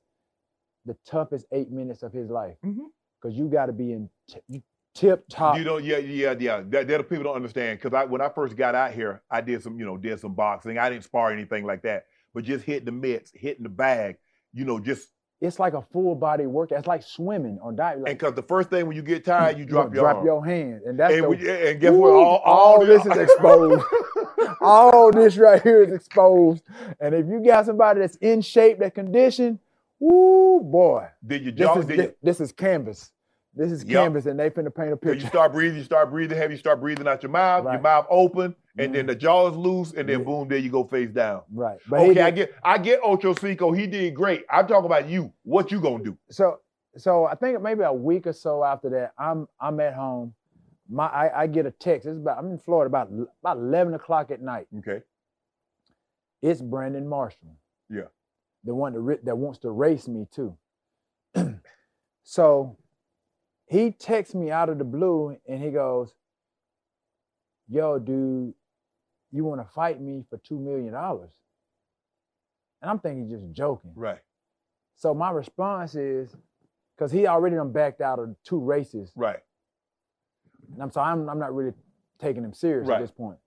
the 0.86 0.96
toughest 1.08 1.48
eight 1.52 1.72
minutes 1.72 2.04
of 2.04 2.14
his 2.14 2.30
life, 2.30 2.58
Mhm. 2.64 2.90
because 3.20 3.36
you 3.36 3.48
got 3.48 3.66
to 3.66 3.74
be 3.74 3.94
in 3.94 4.12
t- 4.30 4.42
you 4.48 4.62
tip 4.94 5.26
top. 5.28 5.58
You 5.58 5.64
don't, 5.64 5.84
yeah, 5.84 5.98
yeah, 5.98 6.36
yeah. 6.40 6.62
That, 6.68 6.88
that 6.88 7.10
people 7.10 7.24
don't 7.24 7.36
understand 7.36 7.80
because 7.80 7.96
I, 7.96 8.04
when 8.06 8.22
I 8.22 8.30
first 8.30 8.56
got 8.56 8.76
out 8.76 8.94
here, 8.94 9.24
I 9.30 9.42
did 9.42 9.64
some, 9.64 9.80
you 9.80 9.86
know, 9.86 9.98
did 9.98 10.20
some 10.20 10.36
boxing. 10.36 10.78
I 10.78 10.90
didn't 10.92 11.04
spar 11.04 11.32
anything 11.32 11.66
like 11.66 11.82
that, 11.82 12.06
but 12.34 12.44
just 12.44 12.64
hitting 12.64 12.86
the 12.86 12.92
mitts, 12.92 13.32
hitting 13.34 13.64
the 13.64 13.70
bag, 13.70 14.18
you 14.54 14.64
know, 14.64 14.80
just 14.80 15.10
it's 15.40 15.60
like 15.60 15.74
a 15.74 15.82
full 15.94 16.16
body 16.16 16.46
workout. 16.48 16.80
It's 16.80 16.88
like 16.88 17.04
swimming 17.04 17.60
or 17.62 17.72
diving. 17.72 18.04
Like, 18.04 18.12
and 18.12 18.20
because 18.20 18.34
the 18.34 18.42
first 18.44 18.70
thing 18.70 18.88
when 18.88 18.96
you 18.96 19.04
get 19.04 19.24
tired, 19.24 19.58
you 19.58 19.64
you 19.64 19.70
drop 19.70 19.94
your 19.94 20.04
drop 20.04 20.16
arm. 20.18 20.26
your 20.26 20.46
hand, 20.46 20.82
and 20.86 21.00
that's 21.00 21.14
and, 21.14 21.24
the, 21.24 21.30
we, 21.30 21.68
and 21.70 21.80
guess 21.80 21.94
what? 21.94 22.10
All, 22.12 22.38
all 22.44 22.80
the- 22.80 22.86
this 22.88 23.06
is 23.06 23.18
exposed. 23.18 23.84
all 24.62 25.12
this 25.12 25.38
right 25.38 25.62
here 25.62 25.84
is 25.84 25.92
exposed. 25.94 26.64
And 27.00 27.14
if 27.14 27.28
you 27.28 27.44
got 27.44 27.66
somebody 27.66 28.00
that's 28.00 28.16
in 28.18 28.42
shape, 28.42 28.80
that 28.80 28.96
condition, 28.96 29.60
woo 30.00 30.62
boy, 30.62 31.08
Did 31.26 31.44
you 31.46 31.52
this 31.52 31.60
jaw? 31.60 31.80
is 31.80 31.86
Did 31.86 31.98
thi- 31.98 32.04
you, 32.04 32.14
this 32.24 32.42
is 32.42 32.52
canvas. 32.52 33.12
This 33.54 33.72
is 33.72 33.84
Yup. 33.84 34.04
canvas, 34.06 34.26
and 34.28 34.40
they 34.40 34.50
finna 34.52 34.74
paint 34.74 34.94
a 34.94 34.96
When 35.02 35.20
you 35.20 35.26
start 35.28 35.52
breathing, 35.52 35.78
you 35.80 35.84
start 35.84 36.12
breathing 36.12 36.38
heavy, 36.38 36.54
you 36.54 36.60
start 36.60 36.80
breathing 36.80 37.08
out 37.08 37.24
your 37.24 37.32
mouth, 37.32 37.64
your 37.64 37.80
mouth 37.82 38.06
open, 38.10 38.56
and 38.78 38.94
then 38.94 39.06
the 39.06 39.16
jaw 39.16 39.48
is 39.50 39.56
loose, 39.56 39.94
and 39.94 40.08
then 40.08 40.20
Yeah. 40.20 40.26
boom, 40.26 40.48
there 40.48 40.58
you 40.58 40.70
go 40.70 40.84
face 40.84 41.10
down. 41.10 41.42
Right. 41.52 41.80
But 41.90 42.02
Okay, 42.02 42.22
I 42.22 42.32
get 42.32 42.54
I 42.64 42.78
get 42.78 43.00
Ocho 43.04 43.34
Cinco. 43.34 43.72
He 43.72 43.88
did 43.88 44.16
great. 44.16 44.44
I'm 44.50 44.68
talking 44.68 44.86
about 44.86 45.08
you. 45.10 45.34
What 45.44 45.72
you 45.72 45.80
gonna 45.82 46.04
do? 46.04 46.18
so 46.30 46.60
so 46.98 47.26
I 47.26 47.36
think 47.36 47.62
maybe 47.62 47.84
a 47.84 47.94
week 47.94 48.26
or 48.28 48.34
so 48.34 48.64
after 48.64 48.90
that, 48.92 49.14
I'm 49.18 49.48
I'm 49.60 49.80
at 49.80 49.94
home. 49.94 50.34
My 50.90 51.08
I, 51.08 51.42
I 51.44 51.48
get 51.48 51.66
a 51.66 51.72
text. 51.72 52.08
It's 52.08 52.18
about 52.18 52.38
I'm 52.40 52.50
in 52.52 52.58
Florida 52.58 52.88
about 52.88 53.10
about 53.42 53.58
eleven 53.58 53.94
o'clock 53.94 54.32
at 54.32 54.42
night. 54.42 54.68
Okay. 54.80 55.02
It's 56.42 56.62
Brandon 56.62 57.08
Marshall. 57.08 57.58
Yeah. 57.90 58.08
The 58.64 58.74
one 58.76 58.94
that, 58.94 59.26
that 59.26 59.36
wants 59.38 59.60
to 59.60 59.72
race 59.72 60.08
me 60.08 60.28
too. 60.32 60.58
so 62.24 62.78
he 63.68 63.92
texts 63.92 64.34
me 64.36 64.50
out 64.52 64.70
of 64.70 64.78
the 64.78 64.84
blue 64.84 65.38
and 65.48 65.62
he 65.62 65.72
goes, 65.72 66.14
Yo, 67.70 68.00
dude, 68.00 68.54
you 69.32 69.44
want 69.44 69.62
to 69.62 69.68
fight 69.74 70.00
me 70.02 70.24
for 70.30 70.38
$2 70.38 70.60
million? 70.60 70.94
And 70.94 72.92
I'm 72.92 73.00
thinking 73.00 73.30
just 73.30 73.52
joking. 73.52 73.92
Right. 73.96 74.20
So 74.96 75.14
my 75.14 75.32
response 75.32 75.96
is, 75.96 76.36
because 76.96 77.12
he 77.12 77.28
already 77.28 77.56
done 77.56 77.72
backed 77.72 78.02
out 78.02 78.20
of 78.20 78.36
two 78.44 78.60
races. 78.60 79.12
Right. 79.16 79.40
And 80.74 80.82
I'm 80.82 80.92
so 80.92 81.02
I'm, 81.02 81.30
I'm 81.30 81.40
not 81.40 81.54
really 81.56 81.74
taking 82.20 82.44
him 82.44 82.54
serious 82.54 82.88
Right. 82.88 82.96
at 82.96 83.02
this 83.02 83.12
point. 83.12 83.38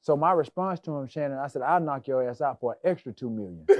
So 0.00 0.16
my 0.16 0.32
response 0.32 0.80
to 0.80 0.92
him, 0.96 1.06
Shannon, 1.08 1.38
I 1.38 1.48
said, 1.48 1.62
I'll 1.62 1.80
knock 1.80 2.06
your 2.06 2.26
ass 2.28 2.40
out 2.40 2.60
for 2.60 2.72
an 2.72 2.78
extra 2.90 3.12
two 3.12 3.28
million. 3.28 3.66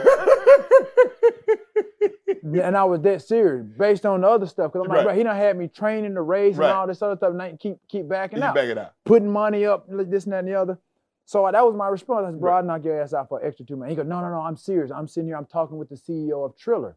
and 2.42 2.76
I 2.76 2.84
was 2.84 3.00
that 3.02 3.22
serious 3.22 3.64
based 3.78 4.04
on 4.06 4.20
the 4.22 4.28
other 4.28 4.46
stuff. 4.46 4.72
Because 4.72 4.84
I'm 4.86 4.88
like, 4.90 4.98
Right. 4.98 5.04
bro, 5.06 5.14
he 5.16 5.22
done 5.22 5.36
had 5.36 5.56
me 5.56 5.68
training 5.68 6.14
the 6.14 6.22
race 6.22 6.56
Right. 6.56 6.66
and 6.68 6.76
all 6.76 6.86
this 6.86 7.00
other 7.02 7.16
stuff, 7.16 7.30
and 7.30 7.40
I 7.42 7.52
keep 7.52 7.76
keep 7.88 8.08
backing 8.08 8.38
You 8.38 8.44
out, 8.44 8.54
back 8.54 8.64
it 8.68 8.78
out. 8.78 8.92
putting 9.04 9.30
money 9.30 9.64
up, 9.66 9.86
this 9.88 10.24
and 10.24 10.32
that 10.32 10.40
and 10.40 10.48
the 10.48 10.54
other. 10.54 10.78
So 11.26 11.48
that 11.50 11.64
was 11.64 11.74
my 11.74 11.88
response. 11.88 12.24
I 12.26 12.30
said, 12.30 12.40
bro, 12.40 12.54
I'll 12.56 12.62
knock 12.62 12.84
your 12.84 13.02
ass 13.02 13.12
out 13.12 13.28
for 13.28 13.40
an 13.40 13.48
extra 13.48 13.66
two 13.66 13.74
million. 13.74 13.90
He 13.90 13.96
goes, 13.96 14.06
no, 14.06 14.20
no, 14.20 14.30
no, 14.30 14.40
I'm 14.40 14.56
serious. 14.56 14.92
I'm 14.92 15.08
sitting 15.08 15.26
here, 15.26 15.36
I'm 15.36 15.46
talking 15.46 15.76
with 15.76 15.88
the 15.88 15.96
CEO 15.96 16.46
of 16.46 16.56
Triller. 16.56 16.96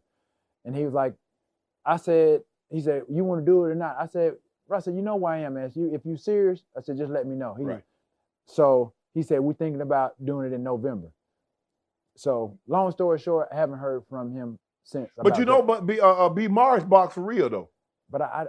And 0.64 0.74
he 0.74 0.84
was 0.84 0.94
like, 0.94 1.14
I 1.84 1.96
said, 1.96 2.42
he 2.70 2.80
said, 2.80 3.02
you 3.08 3.24
want 3.24 3.44
to 3.44 3.44
do 3.44 3.64
it 3.64 3.70
or 3.70 3.74
not? 3.74 3.96
I 3.98 4.06
said, 4.06 4.34
bro, 4.68 4.78
I 4.78 4.80
said, 4.80 4.94
you 4.94 5.02
know 5.02 5.16
where 5.16 5.32
I 5.32 5.40
am, 5.40 5.54
man. 5.54 5.64
If 5.64 5.74
you 5.74 5.92
if 5.92 6.04
you 6.04 6.16
serious, 6.16 6.62
I 6.78 6.80
said, 6.80 6.96
just 6.96 7.10
let 7.10 7.26
me 7.26 7.34
know. 7.34 7.54
He, 7.58 7.64
Right. 7.64 7.82
So 8.46 8.92
he 9.14 9.22
said, 9.22 9.40
we're 9.40 9.52
thinking 9.54 9.80
about 9.80 10.14
doing 10.24 10.46
it 10.46 10.54
in 10.54 10.62
November. 10.62 11.08
So 12.16 12.56
long 12.68 12.92
story 12.92 13.18
short, 13.18 13.48
I 13.52 13.56
haven't 13.56 13.78
heard 13.78 14.02
from 14.08 14.32
him 14.32 14.60
since. 14.84 15.10
But 15.16 15.38
you 15.38 15.44
know, 15.44 15.56
that. 15.58 15.66
but 15.66 15.86
be 15.86 16.00
uh, 16.00 16.06
uh, 16.06 16.28
be 16.28 16.46
Mars 16.46 16.84
box 16.84 17.14
for 17.14 17.22
real 17.22 17.50
though. 17.50 17.70
but 18.08 18.22
I, 18.22 18.26
I 18.26 18.44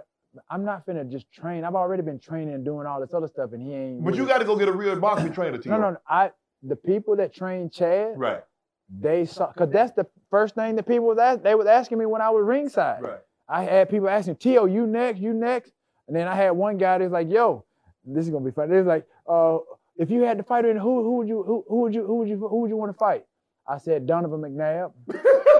I'm 0.50 0.64
not 0.64 0.86
finna 0.86 1.10
just 1.10 1.30
train. 1.32 1.64
I've 1.64 1.74
already 1.74 2.02
been 2.02 2.18
training 2.18 2.54
and 2.54 2.64
doing 2.64 2.86
all 2.86 3.00
this 3.00 3.12
other 3.12 3.28
stuff, 3.28 3.52
and 3.52 3.62
he 3.62 3.72
ain't. 3.74 4.04
But 4.04 4.14
you 4.14 4.26
got 4.26 4.38
to 4.38 4.44
go 4.44 4.56
get 4.56 4.68
a 4.68 4.72
real 4.72 4.96
boxing 4.96 5.32
trainer. 5.32 5.58
To 5.58 5.68
no, 5.68 5.78
no, 5.78 5.90
no. 5.90 5.96
I 6.08 6.30
the 6.62 6.76
people 6.76 7.16
that 7.16 7.34
train 7.34 7.70
Chad, 7.70 8.14
Right. 8.16 8.42
they 8.88 9.24
saw 9.24 9.48
because 9.52 9.70
that's 9.70 9.92
the 9.92 10.06
first 10.30 10.54
thing 10.54 10.76
that 10.76 10.86
people 10.86 11.06
was 11.06 11.18
ask, 11.18 11.42
they 11.42 11.54
was 11.54 11.66
asking 11.66 11.98
me 11.98 12.06
when 12.06 12.22
I 12.22 12.30
was 12.30 12.44
ringside. 12.44 13.02
Right. 13.02 13.18
I 13.48 13.64
had 13.64 13.90
people 13.90 14.08
asking, 14.08 14.36
T.O., 14.36 14.64
you 14.66 14.86
next, 14.86 15.20
you 15.20 15.34
next. 15.34 15.72
And 16.08 16.16
then 16.16 16.26
I 16.28 16.34
had 16.34 16.52
one 16.52 16.78
guy 16.78 16.98
that 16.98 17.04
was 17.04 17.12
like, 17.12 17.30
yo, 17.30 17.64
this 18.04 18.24
is 18.24 18.30
gonna 18.30 18.44
be 18.44 18.50
fun. 18.50 18.70
They 18.70 18.78
was 18.78 18.86
like, 18.86 19.06
uh, 19.28 19.58
if 19.96 20.10
you 20.10 20.22
had 20.22 20.38
to 20.38 20.44
fight 20.44 20.64
her, 20.64 20.72
who 20.78 21.02
who 21.02 21.16
would 21.18 21.28
you 21.28 21.42
who, 21.42 21.64
who 21.68 21.80
would 21.82 21.94
you 21.94 22.06
who 22.06 22.16
would 22.16 22.28
you 22.28 22.36
who 22.48 22.60
would 22.60 22.70
you 22.70 22.76
want 22.76 22.92
to 22.92 22.98
fight? 22.98 23.24
I 23.68 23.78
said 23.78 24.06
Donovan 24.06 24.40
McNabb. 24.40 24.92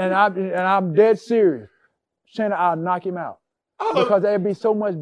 and 0.00 0.14
I'm 0.14 0.36
and 0.36 0.54
I'm 0.60 0.94
dead 0.94 1.18
serious. 1.18 1.68
Shannon, 2.26 2.56
I'll 2.58 2.76
knock 2.76 3.04
him 3.04 3.16
out. 3.16 3.38
I 3.78 3.92
love- 3.92 4.06
Because 4.06 4.22
there'd 4.22 4.44
be 4.44 4.54
so 4.54 4.74
much 4.74 4.94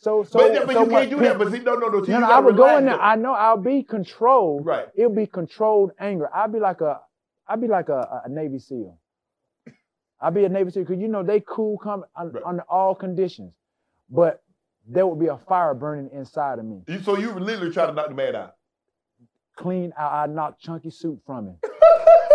so 0.00 0.22
so 0.24 0.38
but, 0.38 0.66
but 0.66 0.74
so 0.74 0.84
you 0.84 0.90
can't 0.90 1.10
do 1.10 1.18
that. 1.20 1.38
But 1.38 1.50
see, 1.52 1.58
no, 1.60 1.74
no, 1.74 1.88
no. 1.88 2.04
see, 2.04 2.12
no, 2.12 2.18
you 2.18 2.26
no, 2.26 2.30
I 2.32 2.38
would 2.40 2.56
go 2.56 2.76
in 2.78 2.84
there. 2.86 3.00
I 3.00 3.16
know 3.16 3.32
I'll 3.32 3.56
be 3.56 3.82
controlled. 3.82 4.64
Right. 4.66 4.86
It'll 4.94 5.10
be 5.14 5.26
controlled 5.26 5.92
anger. 5.98 6.28
I'll 6.34 6.48
be 6.48 6.60
like 6.60 6.80
a, 6.80 7.00
I'll 7.48 7.56
be 7.56 7.66
like 7.68 7.88
a, 7.88 8.22
a 8.24 8.28
Navy 8.28 8.58
SEAL. 8.58 8.98
I'll 10.20 10.30
be 10.30 10.44
a 10.44 10.48
Navy 10.48 10.70
SEAL 10.70 10.84
because 10.84 11.00
you 11.00 11.08
know 11.08 11.22
they 11.22 11.40
cool 11.46 11.78
come 11.78 12.04
Right. 12.16 12.42
under 12.44 12.62
all 12.62 12.94
conditions, 12.94 13.52
but 14.10 14.42
there 14.88 15.06
will 15.06 15.16
be 15.16 15.26
a 15.26 15.38
fire 15.38 15.74
burning 15.74 16.10
inside 16.12 16.58
of 16.58 16.64
me. 16.64 16.82
So 17.02 17.16
you 17.18 17.32
literally 17.32 17.72
try 17.72 17.86
to 17.86 17.92
knock 17.92 18.08
the 18.08 18.14
man 18.14 18.36
out. 18.36 18.54
Clean 19.56 19.92
out. 19.98 20.12
I 20.12 20.26
knock 20.32 20.58
Chunky 20.60 20.90
Soup 20.90 21.18
from 21.26 21.46
him. 21.46 21.56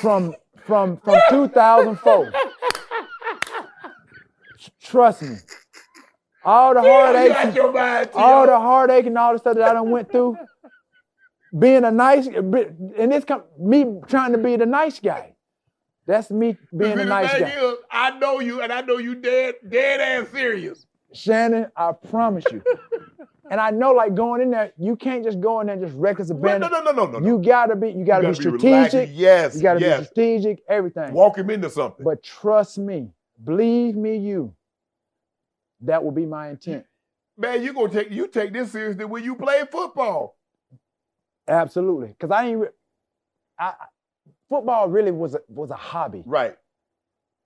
from 0.00 0.34
from 0.64 0.96
from 0.98 1.20
2004. 1.30 2.32
Trust 4.80 5.22
me. 5.22 5.36
All 6.44 6.74
the 6.74 6.80
heartache. 6.80 7.28
you 7.28 7.34
out 7.34 7.54
your 7.54 7.72
mind, 7.72 8.10
all 8.14 8.46
the 8.46 8.58
heartache 8.58 9.06
and 9.06 9.18
all 9.18 9.32
the 9.32 9.38
stuff 9.38 9.56
that 9.56 9.70
I 9.70 9.74
done 9.74 9.90
went 9.90 10.10
through, 10.10 10.38
being 11.58 11.84
a 11.84 11.90
nice, 11.90 12.26
and 12.26 13.12
it's 13.12 13.24
come, 13.24 13.42
me 13.58 13.84
trying 14.06 14.32
to 14.32 14.38
be 14.38 14.56
the 14.56 14.66
nice 14.66 14.98
guy. 14.98 15.34
That's 16.06 16.30
me 16.30 16.56
being 16.74 16.98
a 16.98 17.04
nice 17.04 17.38
guy. 17.38 17.48
is, 17.48 17.74
I 17.90 18.18
know 18.18 18.40
you, 18.40 18.62
and 18.62 18.72
I 18.72 18.80
know 18.80 18.96
you 18.96 19.14
dead, 19.14 19.56
dead 19.68 20.00
ass 20.00 20.30
serious. 20.32 20.86
Shannon, 21.12 21.68
I 21.76 21.92
promise 21.92 22.44
you. 22.52 22.62
and 23.50 23.60
I 23.60 23.70
know, 23.70 23.92
like 23.92 24.14
going 24.14 24.42
in 24.42 24.50
there, 24.50 24.72
you 24.76 24.96
can't 24.96 25.24
just 25.24 25.40
go 25.40 25.60
in 25.60 25.66
there 25.66 25.76
and 25.76 25.84
just 25.84 25.96
reckless 25.96 26.30
abandon. 26.30 26.70
no, 26.70 26.80
no, 26.80 26.92
no, 26.92 27.06
no, 27.06 27.18
no. 27.18 27.26
You 27.26 27.42
gotta 27.42 27.76
be, 27.76 27.90
you 27.90 28.04
gotta, 28.04 28.30
be 28.30 28.38
relaxed. 28.38 28.42
strategic. 28.42 29.10
Yes, 29.12 29.56
you 29.56 29.62
gotta 29.62 29.80
yes. 29.80 30.00
be 30.00 30.04
strategic. 30.06 30.62
Everything. 30.68 31.12
Walk 31.12 31.38
him 31.38 31.50
into 31.50 31.70
something. 31.70 32.04
But 32.04 32.22
trust 32.22 32.78
me, 32.78 33.10
believe 33.42 33.96
me, 33.96 34.16
you. 34.16 34.54
That 35.80 36.02
will 36.02 36.10
be 36.10 36.26
my 36.26 36.50
intent. 36.50 36.84
man, 37.36 37.62
you 37.62 37.72
gonna 37.72 37.92
take 37.92 38.10
you 38.10 38.26
take 38.26 38.52
this 38.52 38.72
seriously 38.72 39.04
when 39.04 39.22
you 39.22 39.36
play 39.36 39.62
football. 39.70 40.36
Absolutely, 41.46 42.08
because 42.08 42.30
I 42.30 42.46
ain't. 42.46 42.64
I- 43.58 43.74
football 44.48 44.88
really 44.88 45.10
was 45.10 45.34
a, 45.34 45.40
was 45.48 45.70
a 45.70 45.76
hobby. 45.76 46.22
Right, 46.26 46.56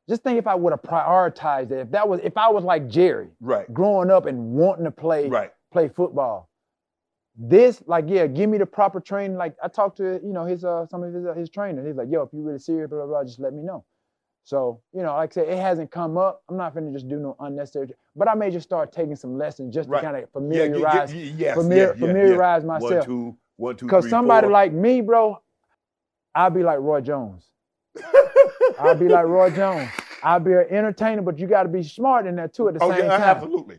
Just 0.09 0.23
think 0.23 0.38
if 0.38 0.47
I 0.47 0.55
would 0.55 0.73
have 0.73 0.83
prioritized 0.83 1.71
it. 1.71 1.79
If 1.79 1.91
that 1.93 2.09
was, 2.09 2.21
if 2.25 2.37
I 2.37 2.49
was 2.51 2.65
like 2.65 2.88
Jerry, 2.88 3.29
right, 3.41 3.73
growing 3.73 4.11
up 4.11 4.27
and 4.27 4.53
wanting 4.53 4.85
to 4.85 4.91
play 4.91 5.29
right. 5.29 5.53
play 5.71 5.88
football, 5.88 6.49
this 7.37 7.83
like 7.87 8.07
yeah, 8.09 8.27
give 8.27 8.51
me 8.51 8.59
the 8.59 8.67
proper 8.67 9.01
training. 9.01 9.37
Like 9.37 9.55
I 9.62 9.69
talked 9.69 9.97
to 9.99 10.21
you 10.25 10.33
know 10.33 10.45
his 10.45 10.65
uh 10.65 10.87
some 10.87 11.03
of 11.05 11.15
his 11.15 11.25
uh, 11.25 11.35
his 11.35 11.49
trainers. 11.51 11.87
He's 11.87 11.97
like, 11.97 12.09
yo, 12.11 12.23
if 12.23 12.31
you 12.33 12.43
really 12.43 12.59
serious, 12.59 12.88
blah 12.91 12.99
blah 12.99 13.07
blah, 13.07 13.25
just 13.25 13.38
let 13.41 13.53
me 13.55 13.62
know. 13.62 13.85
So 14.45 14.81
you 14.93 15.03
know, 15.03 15.15
like 15.15 15.31
I 15.31 15.35
said, 15.35 15.49
it 15.49 15.59
hasn't 15.59 15.93
come 15.93 16.19
up. 16.19 16.43
I'm 16.49 16.57
not 16.57 16.75
gonna 16.75 16.91
just 16.91 17.09
do 17.09 17.21
no 17.21 17.37
unnecessary, 17.38 17.91
but 18.17 18.27
I 18.29 18.35
may 18.35 18.51
just 18.51 18.65
start 18.69 18.93
taking 18.93 19.15
some 19.15 19.38
lessons 19.38 19.73
just 19.73 19.88
Right. 19.88 20.01
to 20.01 20.05
kind 20.05 20.17
of 20.17 20.23
Yeah, 20.23 20.27
familiarize, 20.33 21.12
get- 21.12 21.23
yes, 21.35 21.55
familiar- 21.57 21.83
yes, 21.87 21.97
yes, 21.97 22.09
familiarize 22.09 22.65
myself. 22.65 22.91
One, 22.93 23.05
two, 23.05 23.37
one, 23.57 23.77
two, 23.77 23.87
Because 23.87 24.11
somebody 24.11 24.47
four. 24.47 24.53
like 24.53 24.73
me, 24.73 25.01
bro, 25.01 25.41
I'll 26.35 26.51
be 26.51 26.65
like 26.65 26.81
Roy 26.81 27.01
Jones. 27.03 27.47
I'll 28.79 28.95
be 28.95 29.09
like 29.09 29.27
Roy 29.27 29.51
Jones. 29.51 29.91
I'll 30.23 30.41
be 30.41 30.53
an 30.53 30.67
entertainer, 30.71 31.23
but 31.23 31.39
you 31.39 31.47
got 31.47 31.65
to 31.65 31.69
be 31.69 31.83
smart 31.83 32.27
in 32.27 32.37
that 32.37 32.55
too 32.55 32.69
at 32.69 32.75
the 32.75 32.83
oh, 32.83 32.91
same 32.91 33.05
yeah, 33.05 33.19
time. 33.19 33.23
absolutely. 33.23 33.79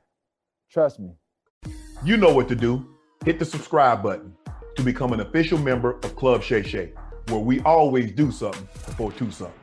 Trust 0.69 0.99
me. 0.99 1.11
You 2.03 2.17
know 2.17 2.33
what 2.33 2.47
to 2.49 2.55
do. 2.55 2.85
Hit 3.23 3.39
the 3.39 3.45
subscribe 3.45 4.03
button 4.03 4.35
to 4.75 4.83
become 4.83 5.13
an 5.13 5.21
official 5.21 5.57
member 5.57 5.93
of 6.03 6.15
Club 6.15 6.43
Shay 6.43 6.63
Shay, 6.63 6.91
where 7.29 7.39
we 7.39 7.61
always 7.61 8.11
do 8.11 8.31
something 8.31 8.67
for 8.97 9.11
two 9.13 9.31
something. 9.31 9.62